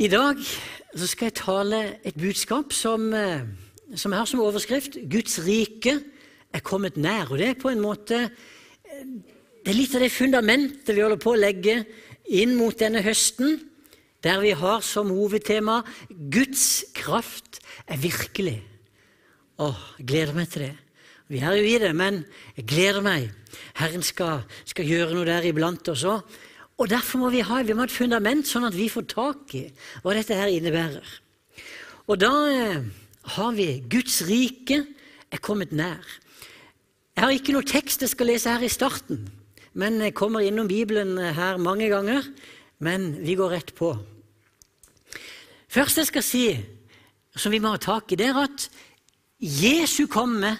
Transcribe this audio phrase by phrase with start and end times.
[0.00, 0.38] I dag
[0.96, 3.42] skal jeg tale et budskap som, eh,
[4.00, 6.00] som har som overskrift 'Guds rike
[6.54, 7.30] er kommet nær'.
[7.30, 9.04] Og Det er på en måte eh,
[9.60, 11.84] det er litt av det fundamentet vi holder på å legge
[12.24, 13.60] inn mot denne høsten,
[14.24, 18.62] der vi har som hovedtema 'Guds kraft er virkelig'.
[19.58, 20.76] Åh, jeg gleder meg til det.
[21.28, 22.24] Vi er jo i det, men
[22.56, 23.30] jeg gleder meg.
[23.74, 26.24] Herren skal, skal gjøre noe der iblant oss òg.
[26.80, 29.52] Og Derfor må vi ha, vi må ha et fundament, sånn at vi får tak
[29.58, 29.66] i
[30.00, 31.10] hva dette her innebærer.
[32.08, 32.86] Og da eh,
[33.36, 34.78] har vi Guds rike
[35.30, 36.00] er kommet nær.
[37.12, 39.26] Jeg har ikke noe tekst jeg skal lese her i starten,
[39.76, 42.24] men jeg kommer innom Bibelen her mange ganger.
[42.80, 43.92] Men vi går rett på.
[45.68, 46.44] Først jeg skal si,
[47.36, 48.70] som vi må ha tak i, det er at
[49.36, 50.56] Jesu komme,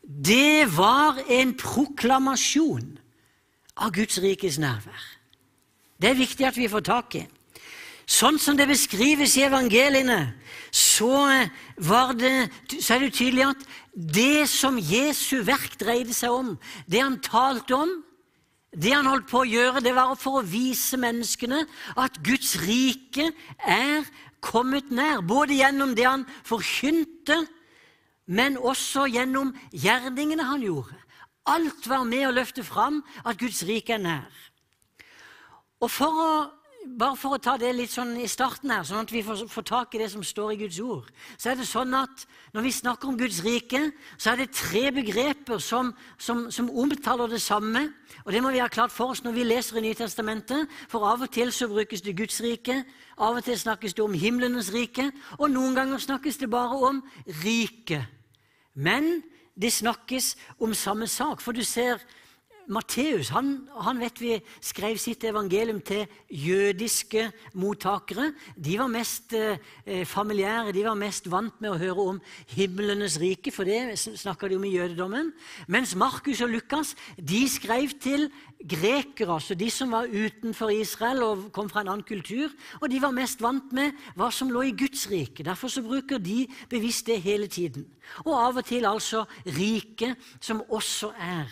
[0.00, 2.96] det var en proklamasjon
[3.76, 5.09] av Guds rikes nærvær.
[6.00, 7.26] Det er viktig at vi får tak i.
[8.10, 10.32] Sånn som det beskrives i evangeliene,
[10.74, 11.26] så,
[12.18, 12.32] det,
[12.78, 16.54] så er det tydelig at det som Jesu verk dreide seg om,
[16.90, 17.92] det han talte om,
[18.70, 21.64] det han holdt på å gjøre, det var for å vise menneskene
[21.98, 23.32] at Guds rike
[23.66, 24.06] er
[24.42, 25.24] kommet nær.
[25.26, 27.42] Både gjennom det han forkynte,
[28.30, 30.98] men også gjennom gjerningene han gjorde.
[31.50, 34.46] Alt var med å løfte fram at Guds rike er nær.
[35.80, 36.32] Og for å,
[36.80, 39.64] Bare for å ta det litt sånn i starten her, sånn at vi får, får,
[39.68, 42.22] tak i det som står i Guds ord, så er det sånn at
[42.56, 43.82] når vi snakker om Guds rike,
[44.16, 47.82] så er det tre begreper som, som, som omtaler det samme.
[48.24, 50.72] Og det må vi ha klart for oss når vi leser i Nytestamentet.
[50.88, 52.80] For av og til så brukes det Guds rike,
[53.20, 57.04] av og til snakkes det om himlenes rike, og noen ganger snakkes det bare om
[57.44, 58.08] riket.
[58.72, 59.18] Men
[59.52, 61.44] det snakkes om samme sak.
[61.44, 62.00] For du ser
[62.70, 67.26] Matteus han, han, vet vi skrev sitt evangelium til jødiske
[67.58, 68.30] mottakere.
[68.54, 72.20] De var mest eh, familiære, de var mest vant med å høre om
[72.54, 75.32] himlenes rike, for det snakka de om i jødedommen.
[75.66, 78.28] Mens Markus og Lukas de skrev til
[78.60, 82.52] grekere, altså de som var utenfor Israel og kom fra en annen kultur.
[82.80, 85.42] Og de var mest vant med hva som lå i Guds rike.
[85.46, 87.88] Derfor så bruker de bevisst det hele tiden.
[88.26, 91.50] Og av og til altså riket, som også er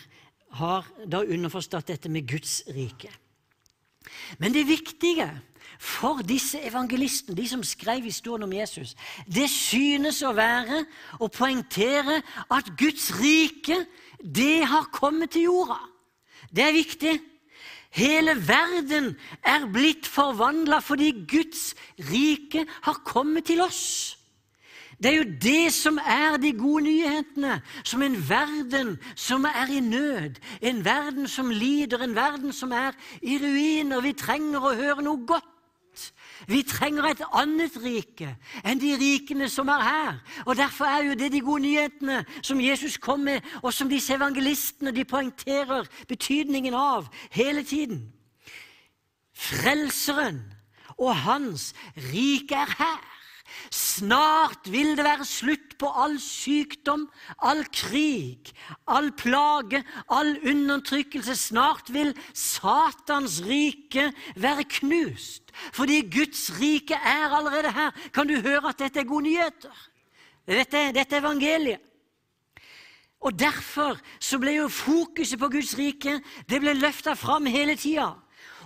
[0.57, 3.11] har da underforstått dette med Guds rike.
[4.39, 5.29] Men det viktige
[5.79, 8.95] for disse evangelistene, de som skrev historien om Jesus,
[9.27, 10.83] det synes å være
[11.19, 12.19] å poengtere
[12.51, 13.85] at Guds rike,
[14.19, 15.79] det har kommet til jorda.
[16.51, 17.15] Det er viktig.
[17.95, 21.73] Hele verden er blitt forvandla fordi Guds
[22.11, 24.18] rike har kommet til oss.
[25.03, 27.61] Det er jo det som er de gode nyhetene.
[27.83, 32.91] Som en verden som er i nød, en verden som lider, en verden som er
[33.21, 34.01] i ruiner.
[34.01, 35.55] Vi trenger å høre noe godt.
[36.47, 38.29] Vi trenger et annet rike
[38.63, 40.19] enn de rikene som er her.
[40.45, 44.15] Og Derfor er jo det de gode nyhetene som Jesus kom med, og som disse
[44.15, 48.07] evangelistene de poengterer betydningen av hele tiden.
[49.35, 50.41] Frelseren
[50.97, 51.73] og hans
[52.11, 53.18] rike er her.
[53.71, 57.07] Snart vil det være slutt på all sykdom,
[57.43, 58.51] all krig,
[58.87, 61.35] all plage, all undertrykkelse.
[61.35, 65.51] Snart vil Satans rike være knust.
[65.73, 67.91] Fordi Guds rike er allerede her.
[68.13, 69.85] Kan du høre at dette er gode nyheter?
[70.47, 71.85] Dette, dette er evangeliet.
[73.19, 78.13] Og Derfor så ble jo fokuset på Guds rike det ble løfta fram hele tida.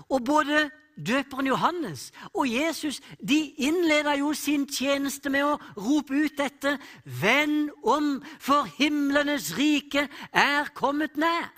[0.10, 6.38] Og både døperen Johannes og Jesus de innleda jo sin tjeneste med å rope ut
[6.38, 11.52] dette Venn om, for himlenes rike er kommet nær.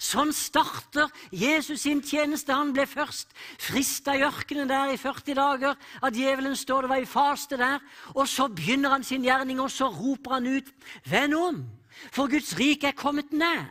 [0.00, 2.54] Sånn starter Jesus sin tjeneste.
[2.56, 5.76] Han ble først frista i ørkenen der i 40 dager.
[6.00, 7.84] Av djevelen står det var i faste der.
[8.14, 10.72] Og så begynner han sin gjerning, og så roper han ut,
[11.04, 11.60] Venn om,
[12.08, 13.68] for Guds rike er kommet nær.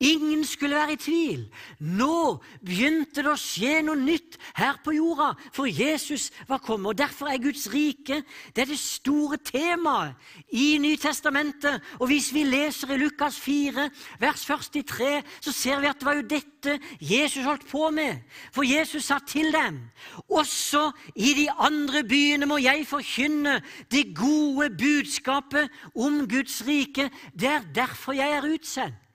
[0.00, 1.44] Ingen skulle være i tvil.
[1.80, 6.90] Nå begynte det å skje noe nytt her på jorda, for Jesus var kommet.
[6.90, 8.18] og Derfor er Guds rike
[8.52, 10.12] det er det store temaet
[10.52, 11.80] i Nytestamentet.
[12.00, 13.88] Og Hvis vi leser i Lukas 4,
[14.20, 18.20] vers 43, så ser vi at det var jo dette Jesus holdt på med.
[18.52, 19.80] For Jesus sa til dem,
[20.28, 27.08] også i de andre byene må jeg forkynne det gode budskapet om Guds rike.
[27.32, 29.05] Det er derfor jeg er utsendt.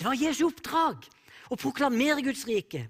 [0.00, 1.02] Det var Jesu oppdrag
[1.52, 2.86] å proklamere Guds rike.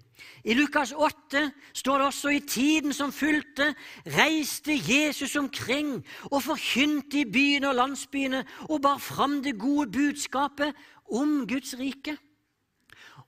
[0.46, 1.40] I Lukas 8
[1.74, 3.72] står det også i tiden som fulgte,
[4.14, 5.96] reiste Jesus omkring
[6.28, 10.78] og forkynte i byene og landsbyene og bar fram det gode budskapet
[11.10, 12.14] om Guds rike.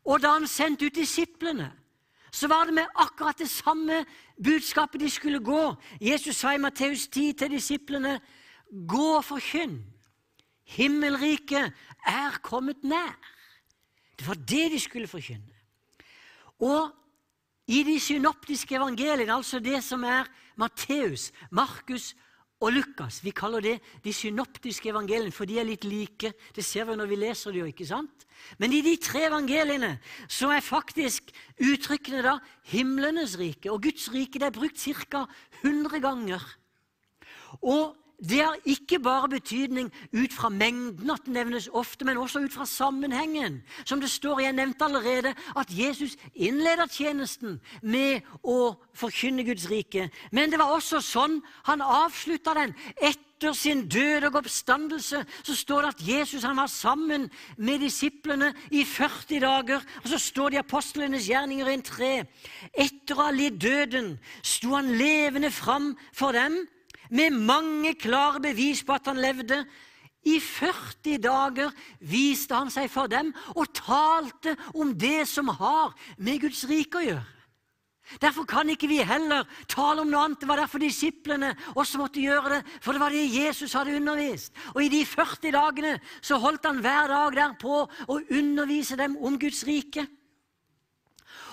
[0.06, 1.73] Og da han sendte ut disiplene,
[2.31, 4.05] så var det med akkurat det samme
[4.38, 5.75] budskapet de skulle gå.
[5.99, 8.20] Jesus sa i Matteus 10 til disiplene,
[8.73, 9.82] 'Gå og forkynn.
[10.64, 11.75] Himmelriket
[12.06, 13.42] er kommet nær.'
[14.22, 15.56] Det var det de skulle forkynne.
[16.62, 16.92] Og
[17.66, 22.12] i de synoptiske evangeliene, altså det som er Matteus, Markus
[22.62, 26.30] og Lukas Vi kaller det de synoptiske evangeliene, for de er litt like.
[26.54, 28.26] Det ser vi når vi leser dem, ikke sant?
[28.62, 29.96] Men i de tre evangeliene
[30.30, 32.36] så er faktisk uttrykkene da
[32.70, 35.26] himlenes rike og Guds rike det er brukt ca.
[35.64, 36.46] 100 ganger.
[37.58, 37.98] Og
[38.28, 42.54] det har ikke bare betydning ut fra mengden at det nevnes ofte, men også ut
[42.54, 43.62] fra sammenhengen.
[43.84, 50.06] Som det står, jeg nevnte allerede, at Jesus innleder tjenesten med å forkynne Guds rike.
[50.30, 52.74] Men det var også sånn han avslutta den.
[53.02, 57.24] Etter sin død og oppstandelse så står det at Jesus han var sammen
[57.56, 59.82] med disiplene i 40 dager.
[60.04, 62.12] Og så står det i apostlenes gjerninger 1.3.
[62.70, 64.14] Etter å ha lidd døden
[64.46, 66.60] sto han levende fram for dem
[67.12, 69.62] med mange klare bevis på at han levde.
[70.23, 76.44] I 40 dager viste han seg for dem og talte om det som har med
[76.44, 77.31] Guds rike å gjøre.
[78.20, 80.41] Derfor kan ikke vi heller tale om noe annet.
[80.43, 84.53] Det var derfor disiplene også måtte gjøre det, for det var det Jesus hadde undervist.
[84.75, 89.17] Og i de 40 dagene så holdt han hver dag der på å undervise dem
[89.23, 90.05] om Guds rike.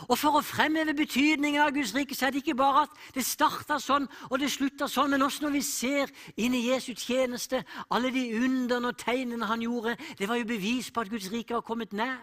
[0.08, 3.26] Og For å fremheve betydningen av Guds rike så er det ikke bare at det
[3.28, 7.64] starta sånn og det slutta sånn, men også når vi ser inn i Jesu tjeneste,
[7.92, 11.58] alle de underne og tegnene han gjorde, det var jo bevis på at Guds rike
[11.58, 12.22] var kommet nær.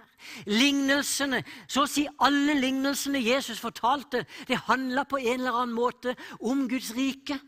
[0.49, 6.17] Lignelsene, så å si alle lignelsene Jesus fortalte, det handla på en eller annen måte
[6.41, 7.39] om Guds rike.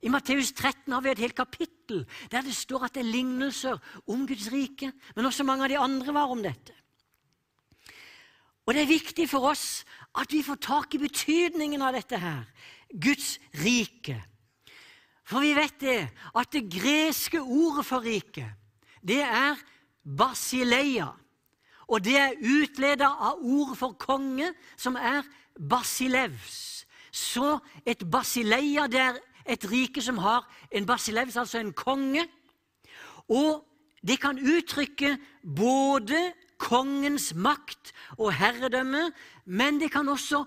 [0.00, 3.80] I Matteus 13 har vi et helt kapittel der det står at det er lignelser
[4.08, 4.92] om Guds rike.
[5.16, 6.79] Men også mange av de andre var om dette.
[8.70, 9.82] Og det er viktig for oss
[10.14, 12.44] at vi får tak i betydningen av dette her.
[12.86, 14.14] Guds rike.
[15.26, 16.04] For vi vet det,
[16.38, 18.44] at det greske ordet for rike,
[19.02, 19.58] det er
[20.06, 21.08] basileia.
[21.90, 25.26] Og det er utleda av ordet for konge, som er
[25.58, 26.84] basilevs.
[27.10, 29.18] Så et basileia det er
[29.50, 32.22] et rike som har en basilevs, altså en konge.
[33.26, 33.66] Og
[33.98, 36.22] det kan uttrykke både
[36.60, 39.08] kongens makt og herredømme,
[39.46, 40.44] men det kan også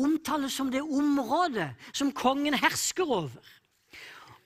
[0.00, 3.52] omtales som det området som kongen hersker over.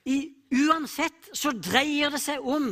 [0.09, 2.69] I, uansett så dreier det seg om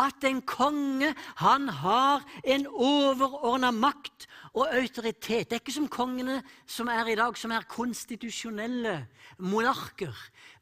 [0.00, 5.50] at en konge han har en overordna makt og autoritet.
[5.50, 8.96] Det er ikke som kongene som er i dag, som er konstitusjonelle
[9.38, 10.14] monarker.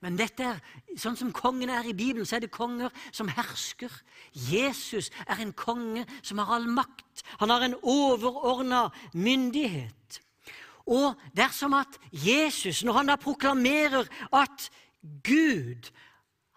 [0.05, 0.61] Men dette er,
[0.99, 3.93] sånn som kongene er i Bibelen, så er det konger som hersker.
[4.33, 7.25] Jesus er en konge som har all makt.
[7.41, 10.21] Han har en overordna myndighet.
[10.89, 14.69] Og dersom at Jesus, når han da proklamerer at
[15.25, 15.91] Gud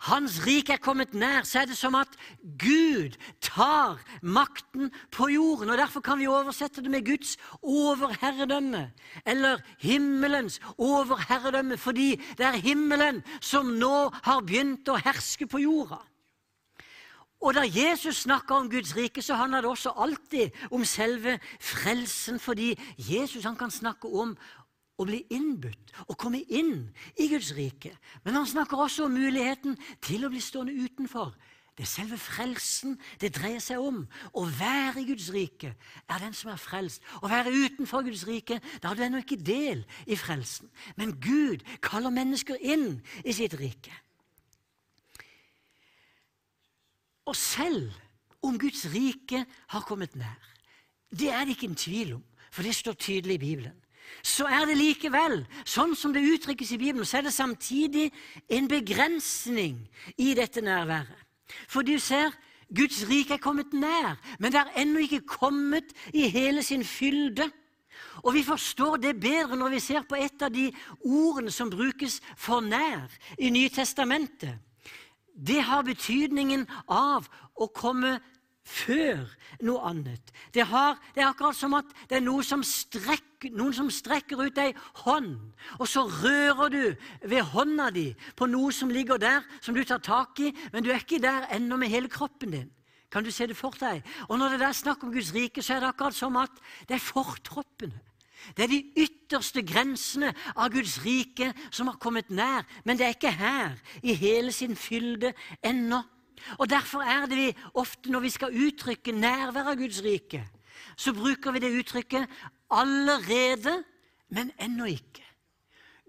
[0.01, 5.69] hans rik er kommet nær, så er det som at Gud tar makten på jorden.
[5.69, 8.92] og Derfor kan vi oversette det med Guds overherredømme,
[9.25, 16.01] eller himmelens overherredømme, fordi det er himmelen som nå har begynt å herske på jorda.
[17.42, 22.39] Og Da Jesus snakka om Guds rike, så handla det også alltid om selve frelsen,
[22.39, 24.38] fordi Jesus kan snakke om
[25.01, 27.96] å bli innbudt og komme inn i Guds rike.
[28.25, 31.34] Men han snakker også om muligheten til å bli stående utenfor.
[31.72, 34.03] Det er selve frelsen det dreier seg om.
[34.38, 37.03] Å være i Guds rike er den som er frelst.
[37.24, 40.70] Å være utenfor Guds rike, da har du ennå ikke del i frelsen.
[41.00, 43.93] Men Gud kaller mennesker inn i sitt rike.
[47.25, 47.93] Og selv
[48.43, 50.50] om Guds rike har kommet nær,
[51.12, 53.79] det er det ikke en tvil om, for det står tydelig i Bibelen
[54.24, 58.10] så er det likevel, sånn som det uttrykkes i Bibelen, så er det samtidig
[58.51, 59.80] en begrensning
[60.18, 61.27] i dette nærværet.
[61.68, 62.32] For du ser,
[62.72, 67.50] Guds rike er kommet nær, men det er ennå ikke kommet i hele sin fylde.
[68.24, 70.70] Og vi forstår det bedre når vi ser på et av de
[71.03, 74.60] ordene som brukes for nær i Nytestamentet.
[75.36, 78.20] Det har betydningen av å komme
[78.72, 79.28] før
[79.66, 80.32] noe annet.
[80.54, 84.40] Det, har, det, er akkurat som at det er noe som strekker, noen som strekker
[84.40, 84.72] ut ei
[85.04, 85.34] hånd,
[85.80, 86.84] og så rører du
[87.28, 90.92] ved hånda di på noe som ligger der, som du tar tak i, men du
[90.92, 92.70] er ikke der ennå med hele kroppen din.
[93.12, 94.06] Kan du se det for deg?
[94.30, 96.96] Og Når det er snakk om Guds rike, så er det akkurat som at det
[96.96, 98.00] er fortroppene.
[98.58, 103.13] Det er de ytterste grensene av Guds rike som har kommet nær, men det er
[103.13, 106.01] ikke her i hele sin fylde ennå.
[106.57, 110.43] Og Derfor er det vi ofte, når vi skal uttrykke nærvær av Guds rike,
[110.98, 112.27] så bruker vi det uttrykket
[112.71, 113.83] 'allerede',
[114.29, 115.25] men ennå ikke.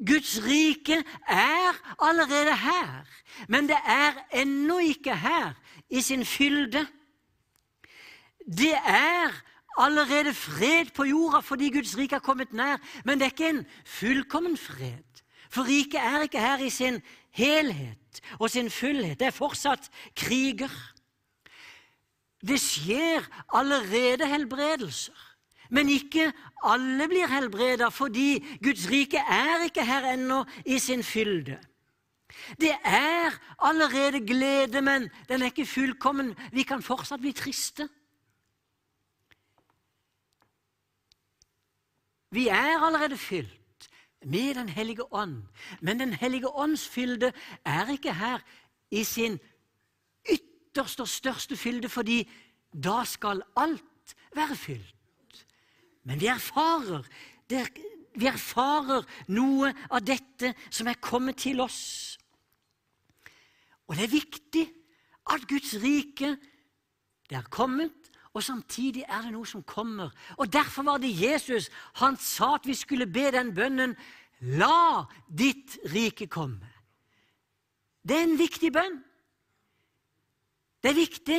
[0.06, 3.06] Guds rike er allerede her,
[3.48, 5.52] men det er ennå ikke her
[5.90, 6.86] i sin fylde.
[8.46, 9.30] Det er
[9.78, 13.66] allerede fred på jorda fordi Guds rike er kommet nær, men det er ikke en
[13.86, 15.22] fullkommen fred.
[15.50, 19.18] For riket er ikke her i sin helhet og sin fullhet.
[19.20, 20.72] Det er fortsatt kriger.
[22.42, 25.28] Det skjer allerede helbredelser.
[25.72, 26.28] Men ikke
[26.68, 31.56] alle blir helbreda, fordi Guds rike er ikke her ennå i sin fylde.
[32.60, 36.34] Det er allerede glede, men den er ikke fullkommen.
[36.52, 37.88] Vi kan fortsatt bli triste.
[42.32, 43.61] Vi er allerede fylt
[44.24, 45.42] med Den hellige ånd,
[45.80, 47.32] men Den hellige ånds fylde
[47.64, 48.38] er ikke her
[48.90, 49.38] i sin
[50.30, 52.28] ytterste og største fylde, fordi
[52.72, 55.46] da skal alt være fylt.
[56.04, 57.02] Men vi erfarer,
[58.14, 62.18] vi erfarer noe av dette som er kommet til oss.
[63.86, 64.64] Og det er viktig
[65.32, 66.36] at Guds rike
[67.30, 68.01] det er kommet,
[68.32, 70.10] og samtidig er det noe som kommer.
[70.40, 71.68] Og Derfor var det Jesus
[72.00, 73.96] han sa at vi skulle be den bønnen
[74.42, 76.66] La ditt rike komme.
[78.02, 78.96] Det er en viktig bønn.
[80.82, 81.38] Det er viktig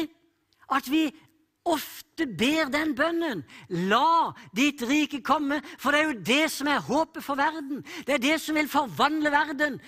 [0.71, 1.09] at vi
[1.67, 3.43] ofte ber den bønnen.
[3.89, 7.83] La ditt rike komme, for det er jo det som er håpet for verden.
[8.07, 9.81] Det er det som vil forvandle verden.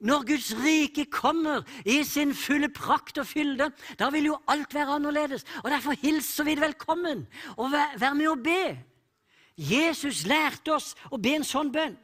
[0.00, 4.98] Når Guds rike kommer i sin fulle prakt og fylde, da vil jo alt være
[4.98, 5.44] annerledes.
[5.64, 7.24] Og Derfor hilser vi det velkommen
[7.56, 8.76] og vær med å be.
[9.56, 11.96] Jesus lærte oss å be en sånn bønn.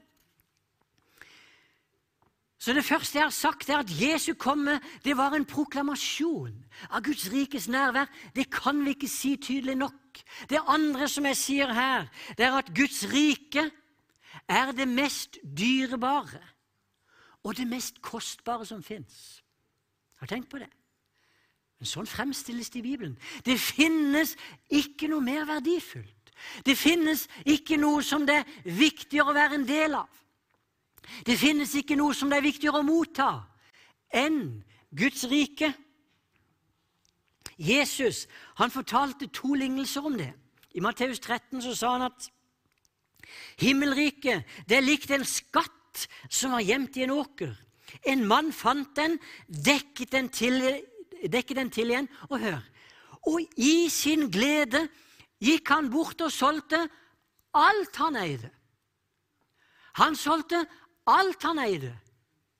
[2.62, 6.54] Så det første jeg har sagt, er at Jesu komme det var en proklamasjon
[6.88, 8.06] av Guds rikes nærvær.
[8.32, 10.22] Det kan vi ikke si tydelig nok.
[10.48, 12.06] Det andre som jeg sier her,
[12.38, 13.66] det er at Guds rike
[14.48, 16.40] er det mest dyrebare
[17.42, 19.42] og det mest kostbare som fins.
[20.18, 20.70] Har du tenkt på det?
[21.82, 23.16] Men sånn fremstilles det i Bibelen.
[23.42, 24.36] Det finnes
[24.70, 26.30] ikke noe mer verdifullt.
[26.66, 30.20] Det finnes ikke noe som det er viktigere å være en del av.
[31.26, 33.32] Det finnes ikke noe som det er viktigere å motta
[34.14, 34.62] enn
[34.94, 35.72] Guds rike.
[37.58, 38.28] Jesus
[38.60, 40.30] han fortalte to lignelser om det.
[40.78, 42.30] I Matteus 13 så sa han at
[43.60, 45.81] himmelriket er likt en skatt
[46.28, 47.52] som var gjemt i en åker.
[48.08, 49.18] En mann fant den,
[49.48, 50.58] dekket den til,
[51.28, 52.60] dekket den til igjen, og hør
[53.28, 54.88] Og i sin glede
[55.38, 56.80] gikk han bort og solgte
[57.54, 58.50] alt han eide.
[60.00, 60.64] Han solgte
[61.06, 61.92] alt han eide,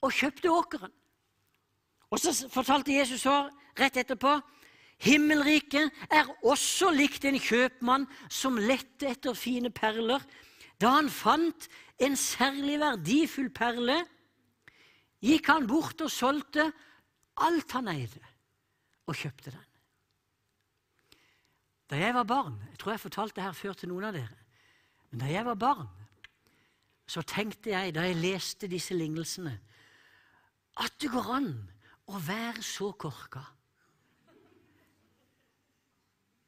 [0.02, 0.92] og kjøpte åkeren.
[2.12, 3.48] Og så fortalte Jesus så
[3.78, 4.36] rett etterpå
[5.02, 10.22] Himmelriket er også likt en kjøpmann som lette etter fine perler.
[10.78, 11.66] Da han fant
[12.02, 13.98] en særlig verdifull perle,
[15.22, 16.66] gikk han bort og solgte
[17.46, 18.22] alt han eide,
[19.06, 19.68] og kjøpte den.
[21.92, 24.38] Da jeg var barn Jeg tror jeg fortalte det her før til noen av dere.
[25.10, 25.88] Men da jeg var barn,
[27.06, 29.52] så tenkte jeg da jeg leste disse lignelsene,
[30.80, 31.50] at det går an
[32.08, 33.42] å være så korka.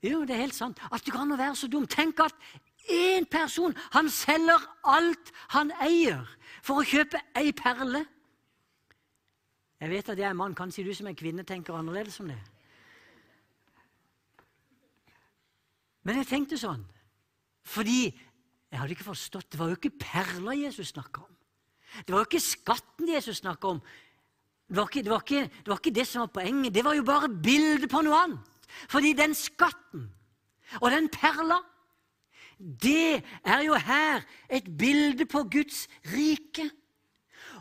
[0.05, 0.81] Jo, det er helt sant.
[0.91, 1.87] At det går an å være så dum.
[1.89, 2.35] Tenk at
[2.91, 6.25] én person han selger alt han eier,
[6.63, 8.05] for å kjøpe ei perle.
[9.81, 10.55] Jeg vet at jeg er mann.
[10.57, 12.41] Kanskje du som er kvinne tenker annerledes om det.
[16.05, 16.85] Men jeg tenkte sånn
[17.65, 19.53] fordi jeg hadde ikke forstått.
[19.53, 21.37] Det var jo ikke perler Jesus snakka om.
[22.05, 23.79] Det var jo ikke skatten Jesus snakka om.
[24.69, 26.75] Det var, ikke, det, var ikke, det var, ikke, det som var poenget.
[26.75, 28.69] Det var jo bare bildet på noe annet.
[28.91, 30.09] Fordi den skatten
[30.81, 31.61] og den perla,
[32.65, 36.71] det er jo her et bilde på Guds rike.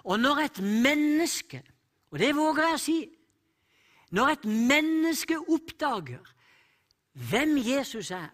[0.03, 1.63] Og når et menneske,
[2.12, 3.01] og det våger jeg å si
[4.13, 6.22] Når et menneske oppdager
[7.13, 8.29] hvem Jesus er,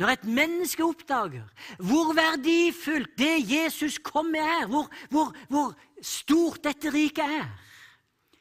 [0.00, 1.44] når et menneske oppdager
[1.78, 7.52] hvor verdifullt det Jesus kom med, er, hvor, hvor, hvor stort dette riket er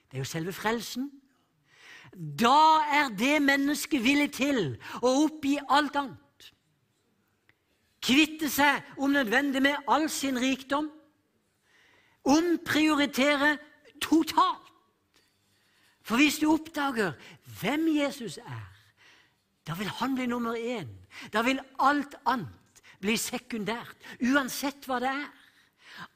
[0.08, 1.12] Det er jo selve frelsen.
[2.16, 6.23] Da er det mennesket villig til å oppgi alt annet.
[8.04, 10.90] Kvitte seg om nødvendig med all sin rikdom.
[12.24, 13.58] Omprioritere
[14.02, 14.60] totalt.
[16.04, 17.14] For hvis du oppdager
[17.62, 18.68] hvem Jesus er,
[19.68, 20.90] da vil han bli nummer én.
[21.32, 25.30] Da vil alt annet bli sekundært, uansett hva det er.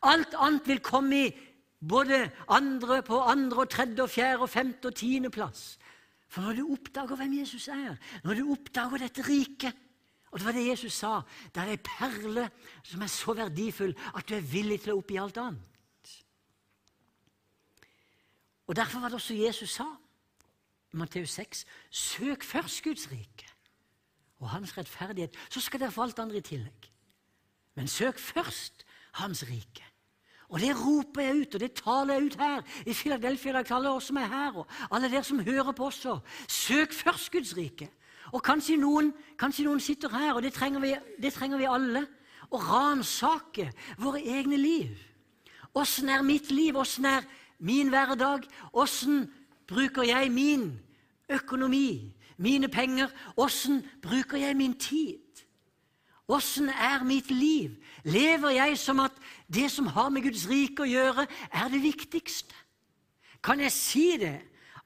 [0.07, 1.31] Alt annet vil komme i
[1.79, 5.77] både andre på andre og tredje og fjerde og femte og tiende plass.
[6.27, 9.75] For når du oppdager hvem Jesus er, når du oppdager dette riket,
[10.37, 11.21] Og det var det Jesus sa.
[11.49, 12.43] Det er ei perle
[12.85, 16.11] som er så verdifull at du er villig til å oppgi alt annet.
[18.67, 19.87] Og Derfor var det også Jesus sa
[20.93, 23.49] i Matteus 6.: Søk først Guds rike
[24.37, 26.91] og hans rettferdighet, så skal dere få alt andre i tillegg.
[27.73, 28.85] Men søk først
[29.17, 29.85] Hans rike.
[30.49, 33.55] Og det roper jeg ut, og det taler jeg ut her i Filadelfia.
[33.57, 36.19] Jeg alle oss som er her, og alle dere som hører på også.
[36.47, 37.89] Søk først Guds rike.
[38.35, 42.03] Og kanskje noen, kanskje noen sitter her, og det trenger vi, det trenger vi alle,
[42.51, 43.69] å ransake
[43.99, 44.95] våre egne liv.
[45.77, 46.77] Åssen er mitt liv?
[46.77, 47.25] Åssen er
[47.59, 48.47] min hverdag?
[48.73, 49.27] Åssen
[49.67, 50.71] bruker jeg min
[51.29, 53.11] økonomi, mine penger?
[53.37, 55.23] Åssen bruker jeg min tid?
[56.27, 57.77] Åssen er mitt liv?
[58.03, 59.15] Lever jeg som at
[59.47, 62.55] det som har med Guds rike å gjøre, er det viktigste?
[63.43, 64.35] Kan jeg si det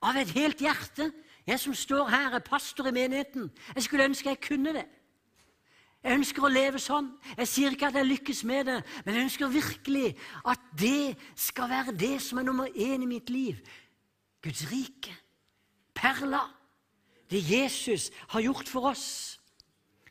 [0.05, 1.09] av et helt hjerte?
[1.51, 3.49] Jeg som står her, er pastor i menigheten.
[3.75, 4.85] Jeg skulle ønske jeg kunne det.
[6.03, 7.09] Jeg ønsker å leve sånn.
[7.35, 10.13] Jeg sier ikke at jeg lykkes med det, men jeg ønsker virkelig
[10.47, 13.59] at det skal være det som er nummer én i mitt liv.
[14.41, 15.11] Guds rike.
[15.93, 16.45] Perla.
[17.29, 19.05] Det Jesus har gjort for oss.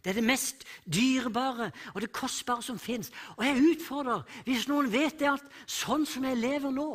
[0.05, 3.11] Det er det mest dyrebare og det kostbare som fins.
[3.37, 6.91] Og jeg utfordrer, hvis noen vet det, at sånn som jeg lever nå,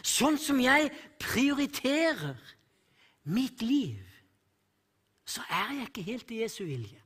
[0.00, 0.88] sånn som jeg
[1.20, 2.40] prioriterer
[3.24, 4.00] mitt liv,
[5.24, 6.98] så er jeg ikke helt i Jesu vilje.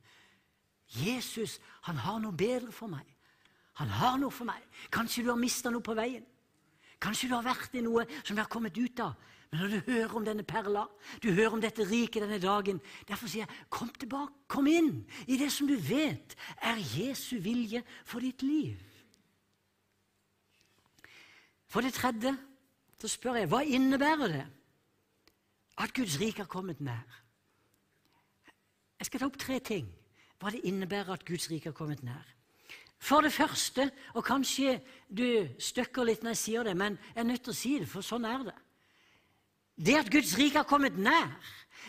[0.87, 3.05] Jesus han har noe bedre for meg.
[3.77, 4.63] Han har noe for meg.
[4.93, 6.25] Kanskje du har mista noe på veien.
[7.03, 9.13] Kanskje du har vært i noe som du har kommet ut av.
[9.51, 10.87] Men når du hører om denne perla,
[11.23, 15.37] du hører om dette riket denne dagen Derfor sier jeg, kom tilbake, kom inn i
[15.39, 18.81] det som du vet er Jesu vilje for ditt liv.
[21.71, 22.33] For det tredje
[22.99, 24.45] så spør jeg hva innebærer det
[25.77, 27.21] at Guds rike har kommet nær?
[28.97, 29.89] Jeg skal ta opp tre ting
[30.37, 32.25] hva det innebærer at Guds rike har kommet nær.
[32.97, 34.79] For det første, og kanskje
[35.09, 37.89] du støkker litt når jeg sier det, men jeg er nødt til å si det,
[37.89, 38.57] for sånn er det.
[39.77, 41.29] Det at Guds rike har kommet nær,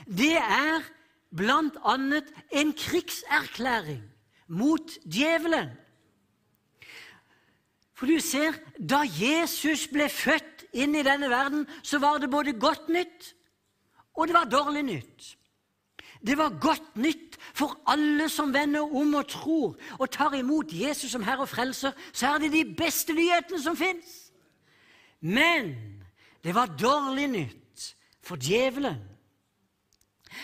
[0.04, 0.84] det er
[1.32, 4.04] blant annet en krigserklæring
[4.48, 5.72] mot djevelen.
[7.96, 12.54] For du ser, da Jesus ble født inn i denne verden, så var det både
[12.54, 13.32] godt nytt,
[14.18, 15.34] og det var dårlig nytt.
[16.26, 21.12] Det var godt nytt for alle som vender om og tror og tar imot Jesus
[21.14, 21.94] som Herre og Frelser.
[22.12, 24.32] Så er det de beste nyhetene som fins.
[25.20, 25.76] Men
[26.44, 27.86] det var dårlig nytt
[28.22, 28.98] for djevelen.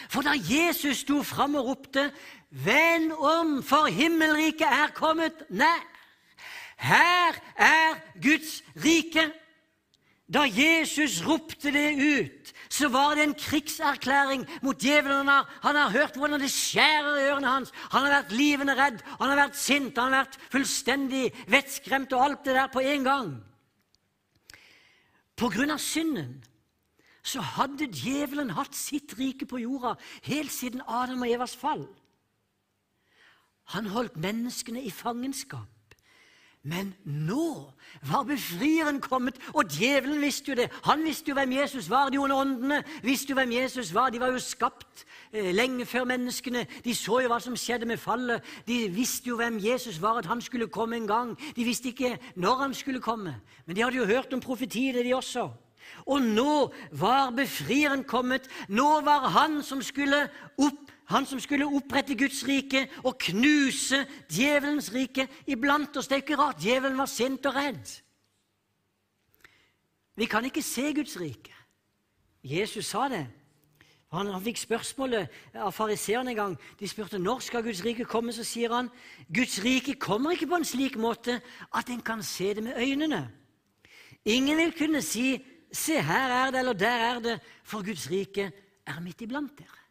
[0.09, 2.13] For da Jesus sto fram og ropte
[2.51, 5.91] 'Vend om, for himmelriket er kommet nær',
[6.77, 9.33] her er Guds rike.
[10.35, 15.31] Da Jesus ropte det ut, så var det en krigserklæring mot djevelen.
[15.63, 17.71] Han har hørt hvordan det skjærer i ørene hans.
[17.93, 22.25] Han har vært livende redd, han har vært sint, han har vært fullstendig vettskremt og
[22.25, 23.31] alt det der på en gang.
[25.39, 26.41] På grunn av synden
[27.25, 29.95] så hadde djevelen hatt sitt rike på jorda
[30.27, 31.87] helt siden Adam og Evas fall.
[33.73, 35.74] Han holdt menneskene i fangenskap.
[36.65, 37.73] Men nå
[38.09, 40.71] var befrieren kommet, og djevelen visste jo det.
[40.87, 42.09] Han visste jo hvem Jesus var.
[42.09, 44.09] De onde åndene visste jo hvem Jesus var.
[44.11, 46.65] De var jo skapt eh, lenge før menneskene.
[46.85, 48.41] De så jo hva som skjedde med fallet.
[48.65, 51.35] De visste jo hvem Jesus var, at han skulle komme en gang.
[51.57, 55.13] De visste ikke når han skulle komme, men de hadde jo hørt om profetiene, de
[55.15, 55.51] også.
[56.09, 58.49] Og nå var befrieren kommet.
[58.69, 60.25] Nå var han som skulle
[60.57, 66.09] opp han som skulle opprette Guds rike og knuse djevelens rike iblant oss.
[66.09, 67.93] Det er ikke rart djevelen var sint og redd.
[70.17, 71.53] Vi kan ikke se Guds rike.
[72.45, 73.27] Jesus sa det.
[74.15, 76.53] Han, fikk spørsmålet av fariseerne en gang.
[76.79, 78.33] De spurte når skal Guds rike komme.
[78.33, 78.91] Så sier han
[79.27, 81.41] Guds rike kommer ikke på en slik måte
[81.75, 83.27] at en kan se det med øynene.
[84.25, 85.35] Ingen vil kunne si
[85.75, 88.45] Se, her er det, eller der er det, for Guds rike
[88.87, 89.84] er midt iblant dere.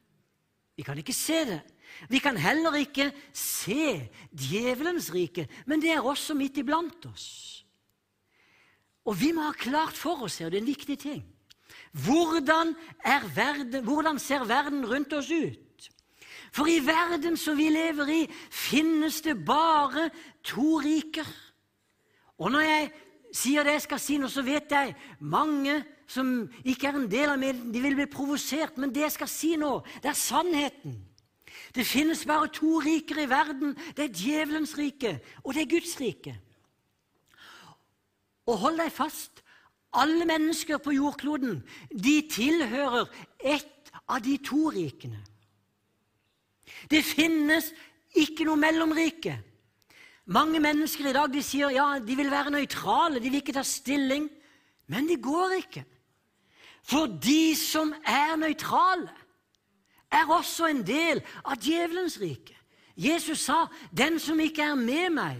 [0.78, 1.62] Vi kan ikke se det.
[2.10, 7.28] Vi kan heller ikke se djevelens rike, men det er også midt iblant oss.
[9.06, 11.22] Og vi må ha klart for oss, og det er en viktig ting,
[11.94, 12.74] hvordan,
[13.36, 15.90] verden, hvordan ser verden rundt oss ut?
[16.54, 20.10] For i verden som vi lever i, finnes det bare
[20.46, 21.28] to riker.
[22.38, 22.92] Og når jeg
[23.34, 26.30] sier det jeg skal si nå, så vet jeg mange som
[26.64, 28.78] ikke er en del av meg, de vil bli provosert.
[28.78, 30.98] Men det jeg skal si nå, det er sannheten.
[31.74, 33.74] Det finnes bare to riker i verden.
[33.98, 36.36] Det er djevelens rike, og det er Guds rike.
[38.50, 39.42] Og hold deg fast.
[39.94, 41.60] Alle mennesker på jordkloden
[41.94, 43.06] de tilhører
[43.38, 45.22] ett av de to rikene.
[46.90, 47.72] Det finnes
[48.14, 49.32] Ikke noe mellomrike.
[50.30, 53.64] Mange mennesker i dag de sier ja, de vil være nøytrale, de vil ikke ta
[53.66, 54.28] stilling.
[54.86, 55.82] Men de går ikke.
[56.84, 59.10] For de som er nøytrale,
[60.14, 62.56] er også en del av djevelens rike.
[62.96, 65.38] Jesus sa, 'Den som ikke er med meg,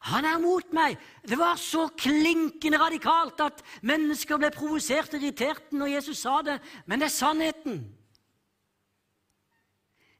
[0.00, 0.96] han er mot meg.'
[1.28, 6.60] Det var så klinkende radikalt at mennesker ble provosert og irritert når Jesus sa det,
[6.86, 7.94] men det er sannheten.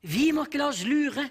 [0.02, 1.30] Vi må ikke la oss lure.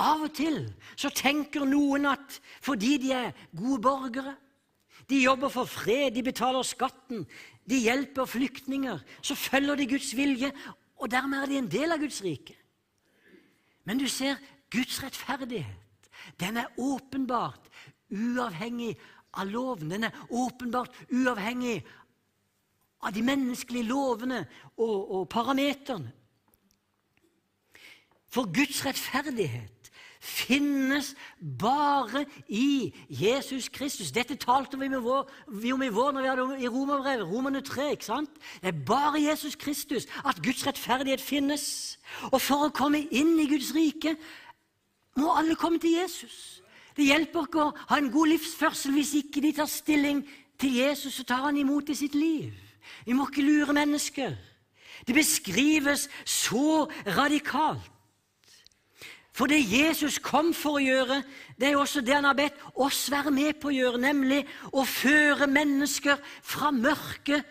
[0.00, 0.64] Av og til
[0.96, 4.36] så tenker noen at fordi de er gode borgere,
[5.10, 7.24] de jobber for fred, de betaler skatten,
[7.68, 10.52] de hjelper flyktninger, så følger de Guds vilje,
[10.96, 12.56] og dermed er de en del av Guds rike.
[13.84, 14.38] Men du ser,
[14.70, 17.70] Guds rettferdighet, den er åpenbart
[18.10, 18.94] uavhengig
[19.32, 19.90] av loven.
[19.90, 21.80] Den er åpenbart uavhengig
[23.00, 24.44] av de menneskelige lovene
[24.76, 26.12] og, og parameterne.
[28.30, 29.79] For Guds rettferdighet
[30.20, 31.14] finnes
[31.58, 34.12] bare i Jesus Kristus.
[34.12, 37.90] Dette talte vi, vår, vi om i vår når vi hadde i Romerbrevet, Romerne 3.
[37.96, 38.30] ikke sant?
[38.60, 41.98] Det er bare Jesus Kristus at Guds rettferdighet finnes.
[42.32, 44.16] Og for å komme inn i Guds rike
[45.16, 46.60] må alle komme til Jesus.
[46.96, 50.20] Det hjelper ikke å ha en god livsførsel hvis ikke de tar stilling
[50.60, 52.52] til Jesus og tar han imot i sitt liv.
[53.06, 54.36] Vi må ikke lure mennesker.
[55.06, 57.88] Det beskrives så radikalt.
[59.40, 61.22] For det Jesus kom for å gjøre,
[61.56, 64.42] det er også det han har bedt oss være med på å gjøre, nemlig
[64.76, 67.48] å føre mennesker fra mørket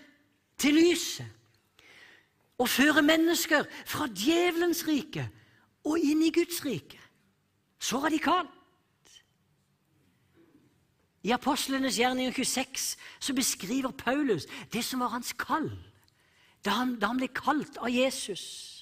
[0.61, 1.25] til lyset.
[2.61, 5.25] Å føre mennesker fra djevelens rike
[5.89, 7.01] og inn i Guds rike.
[7.81, 8.53] Så radikalt.
[11.25, 12.85] I Apostlenes gjerninger 26
[13.17, 15.71] så beskriver Paulus det som var hans kall
[16.61, 18.78] da han, da han ble kalt av Jesus.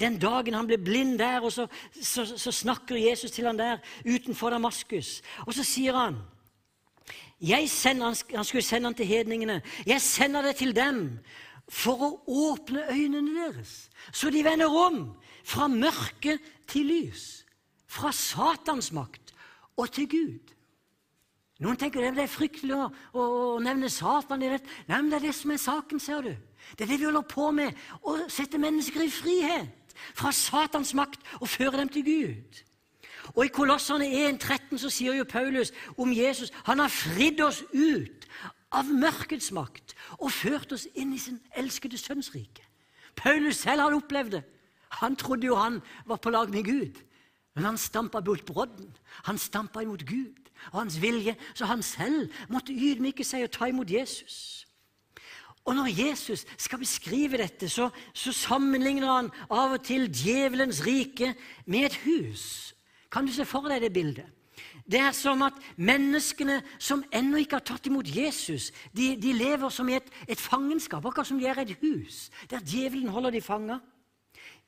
[0.00, 1.66] Den dagen han ble blind der, og så,
[2.02, 5.20] så, så snakker Jesus til han der utenfor Damaskus.
[5.46, 6.18] Og så sier han
[7.68, 9.62] sender, Han skulle sende han til hedningene.
[9.86, 11.18] 'Jeg sender det til dem
[11.68, 17.44] for å åpne øynene deres, så de vender om fra mørke til lys,
[17.86, 19.34] fra Satans makt
[19.76, 20.54] og til Gud.'
[21.60, 23.22] Noen tenker det er fryktelig å, å,
[23.54, 24.68] å nevne Satan i dette.
[24.88, 26.34] Nei, men det er det som er saken, ser du.
[26.74, 29.83] Det er det vi holder på med, å sette mennesker i frihet
[30.14, 32.62] fra Satans makt og føre dem til Gud.
[33.34, 38.28] Og I Kolosserne 1,13 så sier jo Paulus om Jesus han har fridd oss ut
[38.74, 42.62] av mørkets makt og ført oss inn i sin elskede sønns rike.
[43.16, 44.44] Paulus selv hadde opplevd det.
[45.00, 47.00] Han trodde jo han var på lag med Gud.
[47.54, 48.96] Men han stampa bort brodden.
[49.24, 50.40] Han stampa imot Gud
[50.72, 54.66] og hans vilje, så han selv måtte ydmyke seg og ta imot Jesus.
[55.64, 61.32] Og når Jesus skal beskrive dette, så, så, sammenligner han av og til djevelens rike
[61.66, 62.74] med et hus.
[63.12, 64.28] Kan du se for deg det bildet?
[64.84, 69.72] Det er som at menneskene som ennå ikke har tatt imot Jesus, de, de lever
[69.72, 73.40] som i et, et, fangenskap, akkurat som de er et hus, der djevelen holder de
[73.40, 73.78] fanga.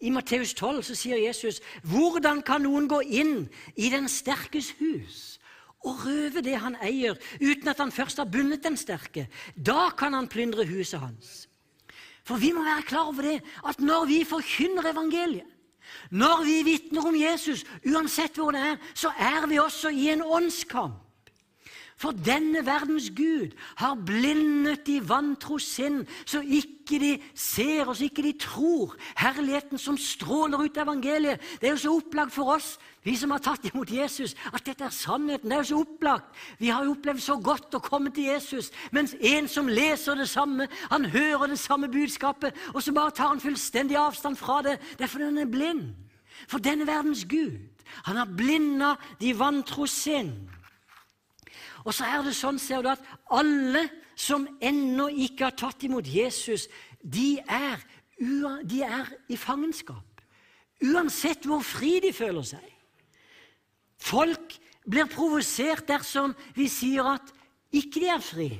[0.01, 5.36] I Matteus 12 så sier Jesus, 'Hvordan kan noen gå inn i den sterkes hus?'
[5.85, 9.27] Og røve det han eier, uten at han først har bundet den sterke.
[9.55, 11.47] Da kan han plyndre huset hans.
[12.27, 13.37] For vi må være klar over det,
[13.69, 15.47] at når vi forkynner evangeliet,
[16.11, 20.25] når vi vitner om Jesus, uansett hvor det er, så er vi også i en
[20.27, 21.06] åndskamp.
[21.97, 28.05] For denne verdens Gud har blindet de vantro sinn, så ikke de ser og så
[28.05, 31.41] ikke de tror herligheten som stråler ut av evangeliet.
[31.57, 34.85] Det er jo så opplagt for oss, vi som har tatt imot Jesus, at dette
[34.85, 35.49] er sannheten.
[35.49, 36.37] Det er jo så opplagt.
[36.61, 40.29] Vi har jo opplevd så godt å komme til Jesus, mens en som leser det
[40.29, 44.77] samme, han hører det samme budskapet, og så bare tar han fullstendig avstand fra det.
[44.99, 45.89] Det er fordi han er blind.
[46.45, 47.57] For denne verdens Gud,
[48.05, 50.35] han har blinda de vantro sinn.
[51.87, 53.85] Og så er det sånn, ser du, at alle
[54.18, 56.66] som ennå ikke har tatt imot Jesus,
[56.99, 57.83] de er,
[58.66, 60.03] de er i fangenskap.
[60.83, 62.64] Uansett hvor fri de føler seg.
[64.03, 67.31] Folk blir provosert dersom vi sier at
[67.75, 68.51] ikke de er fri.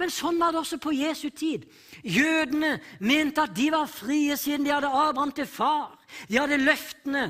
[0.00, 1.68] Men sånn var det også på Jesu tid.
[2.02, 5.94] Jødene mente at de var frie siden de hadde Abraham til far.
[6.26, 7.28] De hadde løftene.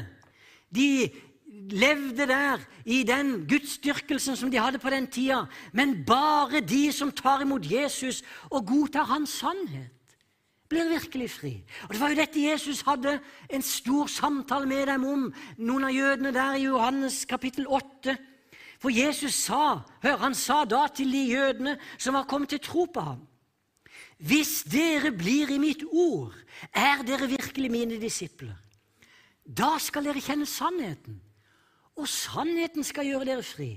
[0.72, 1.10] De
[1.70, 5.44] levde der i den gudsdyrkelsen som de hadde på den tida.
[5.72, 9.90] Men bare de som tar imot Jesus og godtar hans sannhet,
[10.68, 11.54] blir virkelig fri.
[11.82, 13.18] Og Det var jo dette Jesus hadde
[13.50, 15.26] en stor samtale med dem om,
[15.58, 18.16] noen av jødene der i Johannes kapittel 8.
[18.82, 22.84] For Jesus sa, hør, han sa da til de jødene som var kommet til tro
[22.84, 23.22] på ham
[24.18, 26.34] Hvis dere blir i mitt ord,
[26.72, 28.56] er dere virkelig mine disipler.
[29.44, 31.20] Da skal dere kjenne sannheten,
[31.94, 33.70] og sannheten skal gjøre dere fri.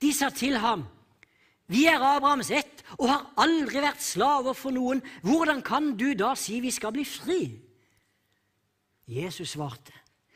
[0.00, 0.84] De sa til ham,
[1.72, 5.00] vi er Abrahams ett og har aldri vært slaver for noen.
[5.24, 7.40] Hvordan kan du da si vi skal bli fri?
[9.08, 9.94] Jesus svarte,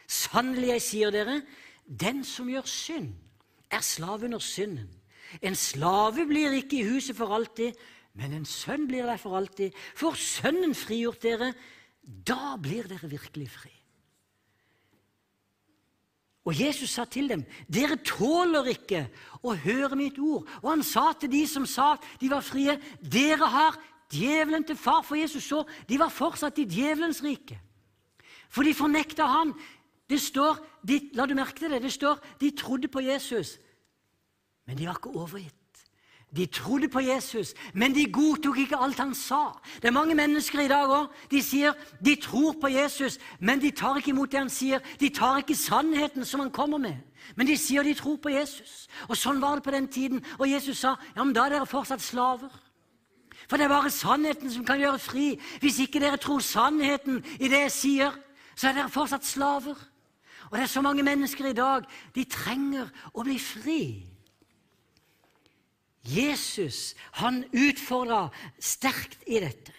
[0.09, 1.41] sannelig, jeg sier dere,
[1.87, 3.13] den som gjør synd,
[3.71, 4.89] er slave under synden.
[5.43, 7.77] En slave blir ikke i huset for alltid,
[8.17, 9.75] men en sønn blir der for alltid.
[9.99, 11.53] Får Sønnen frigjort dere,
[12.01, 13.76] da blir dere virkelig fri.
[16.47, 19.09] Og Jesus sa til dem, 'Dere tåler ikke
[19.43, 22.79] å høre mitt ord.' Og han sa til de som sa at de var frie,
[23.03, 23.79] 'Dere har
[24.13, 27.59] djevelen til far.' For Jesus så de var fortsatt i djevelens rike.
[28.49, 29.55] For de fornekta han.
[30.09, 31.83] Det står, de, La du merke til det?
[31.83, 33.59] Det står de trodde på Jesus,
[34.67, 35.56] men de var ikke overgitt.
[36.35, 39.55] De trodde på Jesus, men de godtok ikke alt han sa.
[39.81, 41.13] Det er mange mennesker i dag òg.
[41.31, 44.83] De sier de tror på Jesus, men de tar ikke imot det han sier.
[45.01, 46.99] De tar ikke sannheten som han kommer med.
[47.37, 48.89] Men de sier de tror på Jesus.
[49.09, 50.25] Og Sånn var det på den tiden.
[50.39, 52.51] Og Jesus sa ja, men da er dere fortsatt slaver.
[53.47, 55.29] For det er bare sannheten som kan gjøre fri.
[55.63, 58.19] Hvis ikke dere tror sannheten i det jeg sier,
[58.59, 59.79] så er dere fortsatt slaver.
[60.51, 61.87] Og det er så mange mennesker i dag.
[62.15, 63.83] De trenger å bli fri.
[66.07, 69.75] Jesus han utfordra sterkt i dette.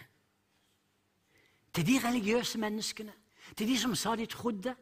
[1.73, 3.13] Til de religiøse menneskene,
[3.55, 4.75] til de som sa de trodde.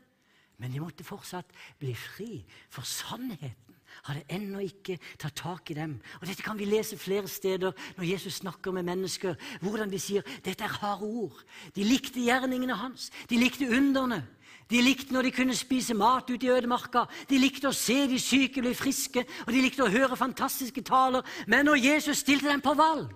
[0.57, 1.49] Men de måtte fortsatt
[1.81, 5.97] bli fri, for sannheten hadde ennå ikke tatt tak i dem.
[6.19, 9.35] Og Dette kan vi lese flere steder når Jesus snakker med mennesker.
[9.61, 11.43] Hvordan de sier dette er harde ord.
[11.75, 13.09] De likte gjerningene hans.
[13.29, 14.23] De likte underne.
[14.69, 17.05] De likte når de kunne spise mat ute i ødemarka.
[17.29, 21.21] De likte å se de syke bli friske, og de likte å høre fantastiske taler.
[21.45, 23.11] Men når Jesus stilte dem på valg,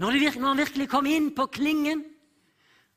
[0.00, 2.02] når, de, når han virkelig kom inn på klingen,